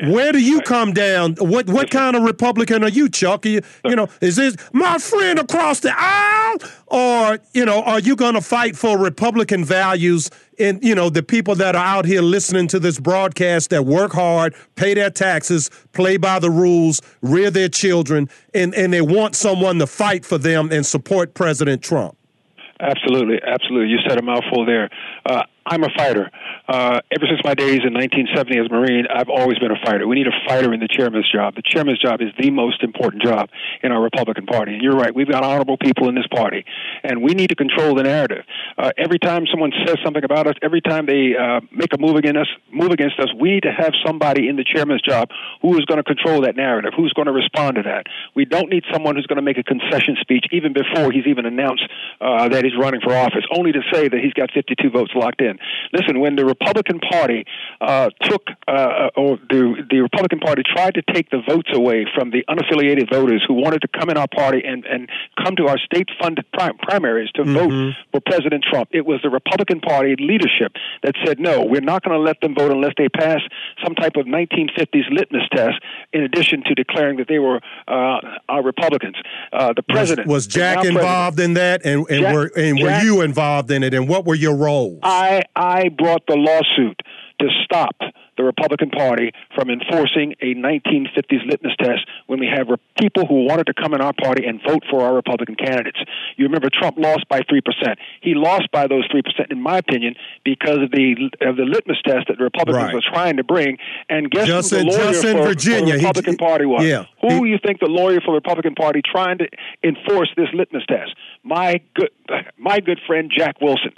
Where 0.00 0.30
do 0.30 0.38
you 0.38 0.60
come 0.60 0.92
down? 0.92 1.34
What 1.40 1.66
what 1.66 1.90
kind 1.90 2.14
of 2.14 2.22
Republican 2.22 2.84
are 2.84 2.88
you, 2.88 3.08
Chuck? 3.08 3.44
You, 3.44 3.62
you 3.84 3.96
know, 3.96 4.08
is 4.20 4.36
this 4.36 4.56
my 4.72 4.96
friend 4.98 5.40
across 5.40 5.80
the 5.80 5.92
aisle, 5.92 6.58
or 6.86 7.40
you 7.52 7.64
know, 7.64 7.82
are 7.82 7.98
you 7.98 8.14
going 8.14 8.34
to 8.34 8.40
fight 8.40 8.76
for 8.76 8.96
Republican 8.96 9.64
values? 9.64 10.30
And 10.60 10.82
you 10.84 10.94
know, 10.94 11.10
the 11.10 11.24
people 11.24 11.56
that 11.56 11.74
are 11.74 11.84
out 11.84 12.04
here 12.04 12.22
listening 12.22 12.68
to 12.68 12.78
this 12.78 13.00
broadcast 13.00 13.70
that 13.70 13.86
work 13.86 14.12
hard, 14.12 14.54
pay 14.76 14.94
their 14.94 15.10
taxes, 15.10 15.68
play 15.92 16.16
by 16.16 16.38
the 16.38 16.50
rules, 16.50 17.02
rear 17.20 17.50
their 17.50 17.68
children, 17.68 18.28
and 18.54 18.76
and 18.76 18.92
they 18.92 19.02
want 19.02 19.34
someone 19.34 19.80
to 19.80 19.86
fight 19.88 20.24
for 20.24 20.38
them 20.38 20.70
and 20.70 20.86
support 20.86 21.34
President 21.34 21.82
Trump. 21.82 22.16
Absolutely, 22.80 23.40
absolutely. 23.44 23.88
You 23.88 23.98
said 24.08 24.18
a 24.18 24.22
mouthful 24.22 24.64
there. 24.64 24.88
Uh, 25.26 25.42
I'm 25.66 25.82
a 25.82 25.88
fighter. 25.96 26.30
Uh, 26.68 27.00
ever 27.10 27.24
since 27.24 27.40
my 27.44 27.54
days 27.54 27.80
in 27.80 27.96
1970 27.96 28.60
as 28.60 28.66
a 28.66 28.68
Marine, 28.68 29.06
I've 29.08 29.30
always 29.30 29.58
been 29.58 29.72
a 29.72 29.80
fighter. 29.86 30.06
We 30.06 30.16
need 30.16 30.26
a 30.26 30.36
fighter 30.46 30.74
in 30.74 30.80
the 30.80 30.88
chairman's 30.88 31.24
job. 31.32 31.54
The 31.54 31.64
chairman's 31.64 31.98
job 31.98 32.20
is 32.20 32.28
the 32.38 32.50
most 32.50 32.82
important 32.82 33.22
job 33.22 33.48
in 33.82 33.90
our 33.90 34.02
Republican 34.02 34.44
Party. 34.44 34.74
And 34.74 34.82
you're 34.82 34.94
right, 34.94 35.14
we've 35.14 35.30
got 35.30 35.42
honorable 35.42 35.78
people 35.78 36.10
in 36.10 36.14
this 36.14 36.26
party, 36.28 36.66
and 37.02 37.22
we 37.22 37.32
need 37.32 37.48
to 37.48 37.56
control 37.56 37.94
the 37.94 38.02
narrative. 38.02 38.44
Uh, 38.76 38.92
every 38.98 39.18
time 39.18 39.46
someone 39.50 39.72
says 39.86 39.96
something 40.04 40.22
about 40.22 40.46
us, 40.46 40.56
every 40.60 40.82
time 40.82 41.06
they 41.06 41.32
uh, 41.32 41.60
make 41.72 41.88
a 41.94 41.98
move 41.98 42.16
against 42.16 42.40
us, 42.40 42.48
move 42.70 42.90
against 42.90 43.18
us, 43.18 43.32
we 43.40 43.52
need 43.52 43.62
to 43.62 43.72
have 43.72 43.92
somebody 44.04 44.46
in 44.46 44.56
the 44.56 44.64
chairman's 44.64 45.00
job 45.00 45.30
who 45.62 45.72
is 45.78 45.86
going 45.86 45.96
to 45.96 46.04
control 46.04 46.42
that 46.42 46.54
narrative, 46.54 46.92
who's 46.94 47.14
going 47.14 47.26
to 47.26 47.32
respond 47.32 47.76
to 47.76 47.82
that. 47.82 48.04
We 48.36 48.44
don't 48.44 48.68
need 48.68 48.84
someone 48.92 49.16
who's 49.16 49.26
going 49.26 49.40
to 49.40 49.42
make 49.42 49.56
a 49.56 49.64
concession 49.64 50.16
speech 50.20 50.44
even 50.52 50.74
before 50.74 51.12
he's 51.12 51.24
even 51.26 51.46
announced 51.46 51.88
uh, 52.20 52.50
that 52.50 52.62
he's 52.62 52.76
running 52.78 53.00
for 53.00 53.16
office, 53.16 53.44
only 53.56 53.72
to 53.72 53.80
say 53.90 54.08
that 54.08 54.20
he's 54.20 54.34
got 54.34 54.50
52 54.52 54.90
votes 54.90 55.12
locked 55.14 55.40
in. 55.40 55.58
Listen, 55.94 56.20
when 56.20 56.36
the 56.36 56.44
Republican 56.60 57.00
Party 57.00 57.44
uh, 57.80 58.10
took, 58.22 58.42
uh, 58.66 59.10
or 59.16 59.38
the, 59.50 59.86
the 59.90 60.00
Republican 60.00 60.40
Party 60.40 60.62
tried 60.64 60.94
to 60.94 61.02
take 61.12 61.30
the 61.30 61.40
votes 61.48 61.70
away 61.72 62.06
from 62.14 62.30
the 62.30 62.44
unaffiliated 62.48 63.10
voters 63.10 63.44
who 63.46 63.54
wanted 63.54 63.80
to 63.82 63.88
come 63.88 64.10
in 64.10 64.16
our 64.16 64.28
party 64.28 64.62
and, 64.64 64.84
and 64.86 65.08
come 65.42 65.56
to 65.56 65.66
our 65.68 65.78
state 65.78 66.08
funded 66.20 66.44
prim- 66.52 66.76
primaries 66.78 67.30
to 67.32 67.42
mm-hmm. 67.42 67.54
vote 67.54 67.94
for 68.12 68.20
President 68.20 68.64
Trump, 68.68 68.88
it 68.92 69.06
was 69.06 69.20
the 69.22 69.30
Republican 69.30 69.80
Party 69.80 70.16
leadership 70.18 70.72
that 71.02 71.14
said, 71.24 71.38
no, 71.38 71.64
we're 71.64 71.80
not 71.80 72.02
going 72.02 72.16
to 72.16 72.22
let 72.22 72.40
them 72.40 72.54
vote 72.54 72.70
unless 72.70 72.92
they 72.96 73.08
pass 73.08 73.40
some 73.84 73.94
type 73.94 74.16
of 74.16 74.26
1950s 74.26 75.10
litmus 75.10 75.42
test, 75.54 75.76
in 76.12 76.22
addition 76.22 76.62
to 76.64 76.74
declaring 76.74 77.18
that 77.18 77.28
they 77.28 77.38
were 77.38 77.60
uh, 77.86 78.20
our 78.48 78.62
Republicans. 78.62 79.16
Uh, 79.52 79.72
the 79.74 79.82
president 79.82 80.26
was, 80.26 80.46
was 80.46 80.46
Jack 80.46 80.84
involved 80.84 81.40
in 81.40 81.54
that, 81.54 81.84
and, 81.84 82.06
and 82.08 82.22
Jack, 82.22 82.34
were 82.34 82.50
and 82.56 82.78
Jack, 82.78 83.02
were 83.02 83.06
you 83.06 83.20
involved 83.22 83.70
in 83.70 83.82
it, 83.82 83.94
and 83.94 84.08
what 84.08 84.24
were 84.24 84.34
your 84.34 84.56
roles? 84.56 85.00
I 85.02 85.42
I 85.58 85.88
brought 85.88 86.22
the 86.28 86.36
lawsuit 86.36 87.00
to 87.40 87.48
stop 87.64 87.96
the 88.36 88.44
Republican 88.44 88.90
Party 88.90 89.32
from 89.54 89.70
enforcing 89.70 90.34
a 90.40 90.54
1950s 90.54 91.44
litmus 91.46 91.74
test 91.78 92.06
when 92.26 92.38
we 92.38 92.46
have 92.46 92.68
people 93.00 93.26
who 93.26 93.44
wanted 93.44 93.66
to 93.66 93.74
come 93.74 93.94
in 93.94 94.00
our 94.00 94.12
party 94.12 94.46
and 94.46 94.60
vote 94.66 94.84
for 94.88 95.02
our 95.02 95.14
Republican 95.14 95.56
candidates. 95.56 95.98
You 96.36 96.46
remember 96.46 96.68
Trump 96.72 96.96
lost 96.98 97.28
by 97.28 97.40
3%. 97.40 97.60
He 98.22 98.34
lost 98.34 98.70
by 98.72 98.86
those 98.86 99.08
3%, 99.08 99.22
in 99.50 99.60
my 99.60 99.78
opinion, 99.78 100.14
because 100.44 100.78
of 100.78 100.90
the 100.92 101.30
of 101.40 101.56
the 101.56 101.64
litmus 101.64 101.98
test 102.04 102.28
that 102.28 102.38
the 102.38 102.44
Republicans 102.44 102.84
right. 102.84 102.94
were 102.94 103.02
trying 103.12 103.36
to 103.36 103.44
bring. 103.44 103.78
And 104.08 104.30
guess 104.30 104.70
who 104.70 104.78
the 104.78 104.84
lawyer 104.84 105.12
for, 105.12 105.48
Virginia. 105.48 105.94
for 105.94 105.98
the 105.98 106.06
Republican 106.06 106.32
he, 106.34 106.36
Party 106.36 106.66
was? 106.66 106.84
Yeah. 106.84 107.04
Who 107.20 107.44
he, 107.44 107.50
you 107.50 107.58
think 107.64 107.80
the 107.80 107.86
lawyer 107.86 108.20
for 108.20 108.32
the 108.32 108.40
Republican 108.42 108.74
Party 108.74 109.02
trying 109.04 109.38
to 109.38 109.48
enforce 109.82 110.30
this 110.36 110.48
litmus 110.54 110.84
test? 110.86 111.14
My 111.42 111.80
good, 111.94 112.10
my 112.56 112.78
good 112.78 113.00
friend 113.06 113.32
Jack 113.36 113.60
Wilson. 113.60 113.92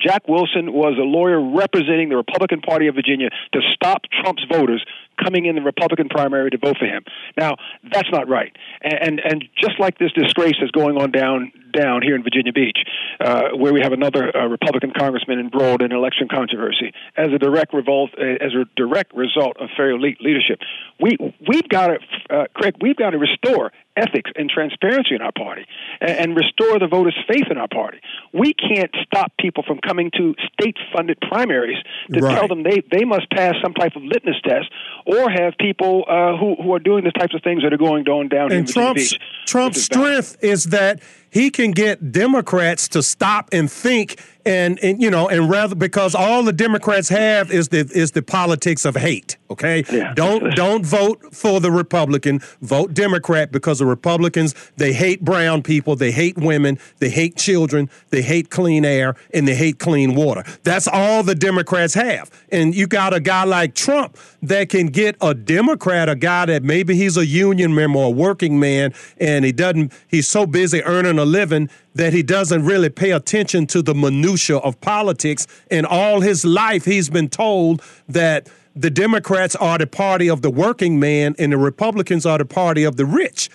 Jack 0.00 0.28
Wilson 0.28 0.72
was 0.72 0.98
a 0.98 1.04
lawyer 1.04 1.40
representing 1.40 2.08
the 2.08 2.16
Republican 2.16 2.60
Party 2.60 2.86
of 2.86 2.94
Virginia 2.94 3.30
to 3.52 3.60
stop 3.74 4.02
Trump's 4.22 4.44
voters 4.50 4.84
coming 5.22 5.46
in 5.46 5.54
the 5.54 5.62
Republican 5.62 6.08
primary 6.08 6.50
to 6.50 6.58
vote 6.58 6.76
for 6.78 6.84
him. 6.84 7.04
Now, 7.36 7.56
that's 7.90 8.10
not 8.12 8.28
right. 8.28 8.54
And 8.82 8.94
and, 9.06 9.20
and 9.20 9.44
just 9.56 9.78
like 9.78 9.98
this 9.98 10.12
disgrace 10.12 10.56
is 10.60 10.70
going 10.70 10.96
on 10.96 11.10
down 11.10 11.52
down 11.76 12.02
here 12.02 12.16
in 12.16 12.22
Virginia 12.22 12.52
Beach, 12.52 12.78
uh, 13.20 13.50
where 13.54 13.72
we 13.72 13.80
have 13.80 13.92
another 13.92 14.34
uh, 14.34 14.46
Republican 14.46 14.92
congressman 14.96 15.38
embroiled 15.38 15.82
in 15.82 15.92
election 15.92 16.28
controversy, 16.28 16.92
as 17.16 17.28
a 17.32 17.38
direct 17.38 17.74
revolt, 17.74 18.10
uh, 18.18 18.44
as 18.44 18.52
a 18.54 18.64
direct 18.76 19.14
result 19.14 19.56
of 19.60 19.68
fair 19.76 19.98
leadership, 19.98 20.58
we 21.00 21.16
we've 21.46 21.68
got 21.68 21.88
to, 21.88 21.98
uh, 22.30 22.44
Craig, 22.54 22.74
we've 22.80 22.96
got 22.96 23.10
to 23.10 23.18
restore 23.18 23.72
ethics 23.96 24.30
and 24.36 24.50
transparency 24.50 25.14
in 25.14 25.22
our 25.22 25.32
party 25.32 25.64
and, 26.00 26.10
and 26.10 26.36
restore 26.36 26.78
the 26.78 26.86
voters' 26.86 27.16
faith 27.28 27.46
in 27.50 27.56
our 27.56 27.68
party. 27.68 27.98
We 28.32 28.52
can't 28.54 28.94
stop 29.04 29.32
people 29.40 29.64
from 29.66 29.78
coming 29.78 30.10
to 30.16 30.34
state-funded 30.52 31.18
primaries 31.20 31.78
to 32.12 32.20
right. 32.20 32.36
tell 32.36 32.48
them 32.48 32.62
they, 32.62 32.82
they 32.90 33.04
must 33.04 33.30
pass 33.30 33.54
some 33.62 33.72
type 33.72 33.96
of 33.96 34.02
litmus 34.02 34.36
test 34.44 34.70
or 35.06 35.30
have 35.30 35.54
people 35.58 36.04
uh, 36.08 36.36
who, 36.36 36.56
who 36.62 36.74
are 36.74 36.78
doing 36.78 37.04
the 37.04 37.12
types 37.12 37.34
of 37.34 37.42
things 37.42 37.62
that 37.62 37.72
are 37.72 37.78
going 37.78 38.06
on 38.08 38.28
down 38.28 38.52
and 38.52 38.60
in 38.60 38.66
Trump's, 38.66 39.12
Beach. 39.12 39.20
Trump's 39.46 39.82
strength 39.82 40.36
is 40.42 40.64
that 40.64 41.00
he 41.36 41.50
can 41.50 41.70
get 41.70 42.12
Democrats 42.12 42.88
to 42.88 43.02
stop 43.02 43.50
and 43.52 43.70
think 43.70 44.18
and, 44.46 44.78
and 44.82 45.02
you 45.02 45.10
know 45.10 45.28
and 45.28 45.50
rather 45.50 45.74
because 45.74 46.14
all 46.14 46.42
the 46.42 46.52
Democrats 46.52 47.08
have 47.08 47.50
is 47.50 47.68
the 47.68 47.90
is 47.92 48.12
the 48.12 48.22
politics 48.22 48.84
of 48.84 48.94
hate. 48.94 49.36
Okay, 49.50 49.84
yeah. 49.92 50.14
don't 50.14 50.54
don't 50.54 50.86
vote 50.86 51.34
for 51.34 51.60
the 51.60 51.70
Republican. 51.70 52.40
Vote 52.62 52.94
Democrat 52.94 53.52
because 53.52 53.80
the 53.80 53.86
Republicans 53.86 54.54
they 54.76 54.92
hate 54.92 55.24
brown 55.24 55.62
people, 55.62 55.96
they 55.96 56.12
hate 56.12 56.38
women, 56.38 56.78
they 56.98 57.10
hate 57.10 57.36
children, 57.36 57.90
they 58.10 58.22
hate 58.22 58.50
clean 58.50 58.84
air, 58.84 59.16
and 59.34 59.46
they 59.46 59.54
hate 59.54 59.78
clean 59.78 60.14
water. 60.14 60.44
That's 60.62 60.88
all 60.88 61.22
the 61.22 61.34
Democrats 61.34 61.94
have. 61.94 62.30
And 62.50 62.74
you 62.74 62.86
got 62.86 63.12
a 63.14 63.20
guy 63.20 63.44
like 63.44 63.74
Trump 63.74 64.16
that 64.42 64.68
can 64.68 64.86
get 64.86 65.16
a 65.20 65.34
Democrat, 65.34 66.08
a 66.08 66.14
guy 66.14 66.46
that 66.46 66.62
maybe 66.62 66.94
he's 66.94 67.16
a 67.16 67.26
union 67.26 67.74
member, 67.74 68.02
a 68.02 68.10
working 68.10 68.60
man, 68.60 68.94
and 69.18 69.44
he 69.44 69.52
doesn't. 69.52 69.92
He's 70.06 70.28
so 70.28 70.46
busy 70.46 70.82
earning 70.84 71.18
a 71.18 71.24
living 71.24 71.68
that 71.96 72.12
he 72.12 72.22
doesn't 72.22 72.64
really 72.64 72.90
pay 72.90 73.10
attention 73.10 73.66
to 73.68 73.82
the 73.82 73.94
minutia 73.94 74.58
of 74.58 74.80
politics. 74.80 75.46
And 75.70 75.86
all 75.86 76.20
his 76.20 76.44
life, 76.44 76.84
he's 76.84 77.08
been 77.08 77.28
told 77.28 77.82
that 78.08 78.48
the 78.74 78.90
Democrats 78.90 79.56
are 79.56 79.78
the 79.78 79.86
party 79.86 80.28
of 80.28 80.42
the 80.42 80.50
working 80.50 81.00
man 81.00 81.34
and 81.38 81.52
the 81.52 81.58
Republicans 81.58 82.26
are 82.26 82.38
the 82.38 82.44
party 82.44 82.84
of 82.84 82.96
the 82.96 83.06
rich. 83.06 83.48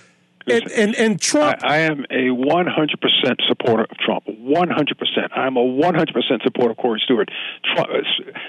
And, 0.47 0.71
and, 0.71 0.95
and, 0.95 1.21
Trump. 1.21 1.60
I, 1.63 1.75
I, 1.75 1.77
am 1.82 2.04
a 2.10 2.30
100% 2.34 3.47
supporter 3.47 3.84
of 3.84 3.97
Trump. 3.97 4.25
100%. 4.25 5.38
I'm 5.38 5.56
a 5.56 5.60
100% 5.60 6.43
supporter 6.43 6.71
of 6.71 6.77
Corey 6.77 6.99
Stewart. 7.06 7.30
Trump, 7.75 7.89
uh, 7.91 7.97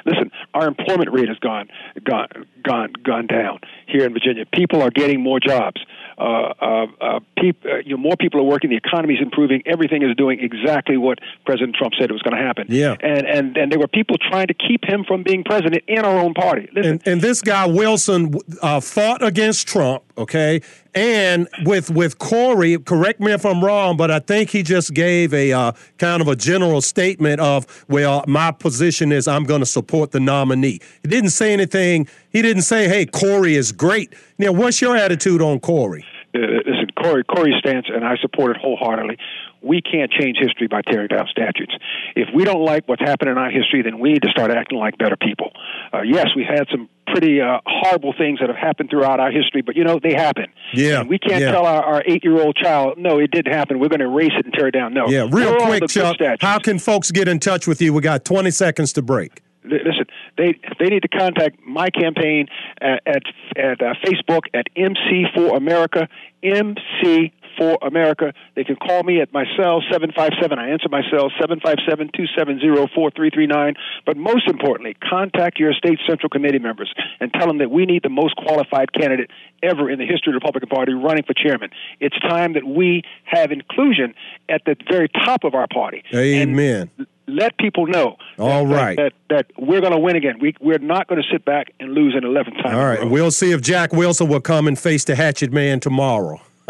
listen, 0.07 0.31
our 0.55 0.67
employment 0.67 1.13
rate 1.13 1.29
has 1.29 1.39
gone, 1.39 1.69
gone, 2.03 2.29
gone, 2.65 2.95
gone 3.05 3.27
down 3.27 3.61
here 3.87 4.07
in 4.07 4.15
Virginia. 4.15 4.47
People 4.55 4.81
are 4.81 4.91
getting 4.91 5.21
more 5.21 5.39
jobs. 5.39 5.83
Uh, 6.23 6.55
uh, 6.61 6.87
uh, 7.01 7.21
peop, 7.37 7.57
uh, 7.65 7.79
you 7.85 7.97
know, 7.97 8.03
more 8.09 8.17
people 8.17 8.39
are 8.39 8.45
working. 8.45 8.71
The 8.71 8.77
economy 8.77 9.15
is 9.15 9.21
improving. 9.21 9.61
Everything 9.67 10.03
is 10.05 10.15
doing 10.15 10.39
exactly 10.39 10.97
what 10.97 11.19
President 11.45 11.75
Trump 11.75 11.95
said 11.99 12.11
it 12.11 12.13
was 12.13 12.23
going 12.23 12.37
to 12.37 12.45
happen. 12.49 12.67
Yeah. 12.69 12.95
And 13.01 13.27
and 13.27 13.57
and 13.57 13.73
there 13.73 13.81
were 13.81 13.89
people 13.89 14.17
trying 14.31 14.47
to 14.47 14.55
keep 14.55 14.85
him 14.85 15.05
from 15.09 15.25
being 15.25 15.43
president 15.43 15.83
in 15.89 15.99
our 15.99 16.19
own 16.25 16.33
party. 16.33 16.69
Listen. 16.73 16.93
And, 16.93 17.09
and 17.09 17.21
this 17.21 17.43
guy 17.43 17.67
Wilson 17.67 18.35
uh, 18.63 18.79
fought 18.79 19.21
against 19.25 19.67
Trump. 19.67 20.05
Okay. 20.17 20.61
And 20.95 21.49
with 21.65 21.91
with 21.91 22.19
Corey, 22.19 22.79
correct 22.79 23.19
me 23.19 23.33
if 23.33 23.45
I'm 23.45 23.65
wrong, 23.65 23.97
but 23.97 24.11
I 24.11 24.21
think 24.21 24.51
he 24.51 24.63
just 24.63 24.95
gave 24.95 25.33
a 25.35 25.51
uh, 25.51 25.73
kind 25.99 26.21
of 26.21 26.29
a 26.29 26.37
general 26.37 26.83
statement 26.83 27.41
of, 27.41 27.85
well, 27.89 28.23
my 28.29 28.53
position 28.53 29.11
is 29.11 29.27
I'm 29.27 29.45
going 29.45 29.61
to 29.61 29.67
support 29.67 30.13
the 30.13 30.21
nominee. 30.21 30.81
He 31.03 31.09
didn't 31.09 31.31
say 31.31 31.53
anything. 31.53 32.07
He 32.31 32.43
didn't 32.43 32.63
say, 32.63 32.89
hey, 32.89 33.07
Corey 33.07 33.57
is 33.57 33.73
great. 33.73 34.15
Now, 34.39 34.53
what's 34.53 34.83
your 34.83 34.95
attitude 34.95 35.41
on 35.41 35.61
Corey? 35.61 36.05
Uh, 36.35 36.39
listen, 36.65 36.89
Corey, 36.97 37.25
Corey's 37.25 37.59
stance, 37.59 37.87
and 37.93 38.05
I 38.05 38.17
support 38.17 38.57
it 38.57 38.57
wholeheartedly. 38.61 39.19
We 39.61 39.83
can't 39.83 40.11
change 40.11 40.39
history 40.41 40.67
by 40.67 40.81
tearing 40.83 41.09
down 41.09 41.27
statutes. 41.31 41.75
If 42.17 42.29
we 42.35 42.45
don't 42.45 42.65
like 42.65 42.89
what's 42.89 43.03
happened 43.03 43.31
in 43.31 43.39
our 43.39 43.51
history, 43.51 43.83
then 43.83 43.99
we 43.99 44.15
need 44.15 44.23
to 44.23 44.31
start 44.31 44.51
acting 44.51 44.79
like 44.79 44.97
better 44.99 45.17
people. 45.17 45.53
Uh, 45.93 46.03
yes, 46.03 46.29
we've 46.35 46.47
had 46.47 46.67
some 46.71 46.89
pretty 47.07 47.41
uh, 47.41 47.61
horrible 47.67 48.15
things 48.17 48.41
that 48.41 48.49
have 48.49 48.57
happened 48.57 48.89
throughout 48.91 49.21
our 49.21 49.31
history, 49.31 49.61
but 49.61 49.77
you 49.77 49.85
know 49.85 50.01
they 50.03 50.15
happen. 50.15 50.47
Yeah, 50.73 51.01
and 51.01 51.09
we 51.09 51.19
can't 51.19 51.43
yeah. 51.43 51.53
tell 51.53 51.67
our, 51.67 51.83
our 51.83 52.03
eight-year-old 52.07 52.57
child, 52.57 52.99
"No, 52.99 53.19
it 53.19 53.31
didn't 53.31 53.53
happen. 53.53 53.79
We're 53.79 53.89
going 53.89 54.01
to 54.01 54.07
erase 54.07 54.33
it 54.37 54.47
and 54.47 54.55
tear 54.55 54.69
it 54.69 54.73
down." 54.73 54.95
No. 54.95 55.09
Yeah, 55.09 55.29
real 55.31 55.57
quick, 55.61 55.87
Chuck. 55.89 56.17
How 56.41 56.59
can 56.59 56.79
folks 56.79 57.11
get 57.11 57.29
in 57.29 57.39
touch 57.39 57.67
with 57.67 57.83
you? 57.83 57.93
We 57.93 58.01
got 58.01 58.25
20 58.25 58.51
seconds 58.51 58.93
to 58.95 59.03
break 59.03 59.43
listen, 59.65 60.07
they 60.37 60.59
they 60.79 60.89
need 60.89 61.03
to 61.03 61.09
contact 61.09 61.59
my 61.67 61.91
campaign 61.91 62.49
at 62.81 63.03
at, 63.07 63.23
at 63.57 63.83
uh, 63.83 63.95
Facebook 64.05 64.43
at 64.55 64.67
MC 64.77 65.25
for 65.35 65.57
America, 65.57 66.09
MC 66.43 67.33
for 67.59 67.79
America. 67.83 68.33
They 68.55 68.65
can 68.65 68.77
call 68.77 69.03
me 69.03 69.21
at 69.21 69.33
my 69.33 69.45
cell 69.57 69.83
seven 69.91 70.11
five 70.17 70.31
seven. 70.41 70.59
I 70.59 70.71
answer 70.71 70.89
my 70.91 71.03
cell 71.11 71.31
seven 71.41 71.61
five 71.61 71.77
seven 71.89 72.11
two 72.15 72.25
seven 72.37 72.61
zero 72.61 72.89
four 72.95 73.11
three 73.11 73.31
three 73.31 73.47
nine. 73.47 73.75
But 74.07 74.17
most 74.17 74.49
importantly, 74.49 74.97
contact 75.09 75.59
your 75.59 75.73
state 75.73 75.99
central 76.09 76.29
committee 76.29 76.59
members 76.59 76.93
and 77.21 77.33
tell 77.33 77.47
them 77.47 77.59
that 77.59 77.71
we 77.71 77.85
need 77.85 78.03
the 78.03 78.09
most 78.09 78.37
qualified 78.37 78.93
candidate 78.93 79.31
ever 79.63 79.91
in 79.91 79.99
the 79.99 80.07
history 80.07 80.31
of 80.31 80.41
the 80.41 80.45
Republican 80.45 80.69
Party 80.69 80.93
running 80.93 81.25
for 81.25 81.35
chairman. 81.35 81.71
It's 82.01 82.19
time 82.21 82.55
that 82.55 82.65
we 82.65 83.03
have 83.25 83.53
inclusion 83.53 84.15
at 84.49 84.63
the 84.65 84.77
very 84.91 85.09
top 85.09 85.45
of 85.45 85.55
our 85.55 85.67
party. 85.73 86.03
Amen. 86.15 86.91
And 86.99 87.07
let 87.27 87.57
people 87.59 87.87
know. 87.87 88.17
All 88.39 88.67
that, 88.67 88.75
right. 88.75 88.97
that, 88.97 89.13
that, 89.29 89.47
that, 89.49 89.63
we're 89.63 89.81
going 89.81 89.93
to 89.93 89.99
win 89.99 90.17
again. 90.17 90.39
We, 90.41 90.55
we're 90.61 90.79
not 90.79 91.07
going 91.07 91.23
to 91.23 91.29
sit 91.31 91.45
back 91.45 91.73
and 91.81 91.93
lose 91.93 92.15
an 92.15 92.23
11th 92.23 92.63
time. 92.63 92.75
All 92.75 92.85
right. 92.85 93.09
We'll 93.09 93.31
see 93.31 93.53
if 93.53 93.61
Jack 93.61 93.93
Wilson 93.93 94.29
will 94.29 94.41
come 94.41 94.67
and 94.67 94.79
face 94.79 95.05
the 95.05 95.15
Hatchet 95.15 95.53
Man 95.53 95.81
tomorrow. 95.81 96.41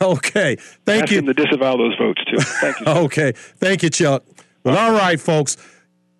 okay. 0.00 0.56
Thank 0.84 1.04
Ask 1.04 1.12
you. 1.12 1.18
Him 1.18 1.26
to 1.26 1.34
disavow 1.34 1.76
those 1.76 1.96
votes, 1.96 2.22
too. 2.24 2.38
Thank 2.38 2.80
you. 2.80 2.86
okay. 2.86 3.32
Thank 3.32 3.82
you, 3.82 3.90
Chuck. 3.90 4.24
Well, 4.64 4.76
all 4.76 4.92
right, 4.92 5.20
folks. 5.20 5.56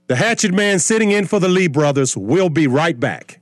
The 0.08 0.16
Hatchet 0.16 0.54
Man 0.54 0.78
sitting 0.78 1.10
in 1.10 1.26
for 1.26 1.40
the 1.40 1.48
Lee 1.48 1.66
brothers. 1.66 2.16
We'll 2.16 2.48
be 2.48 2.66
right 2.66 2.98
back. 2.98 3.40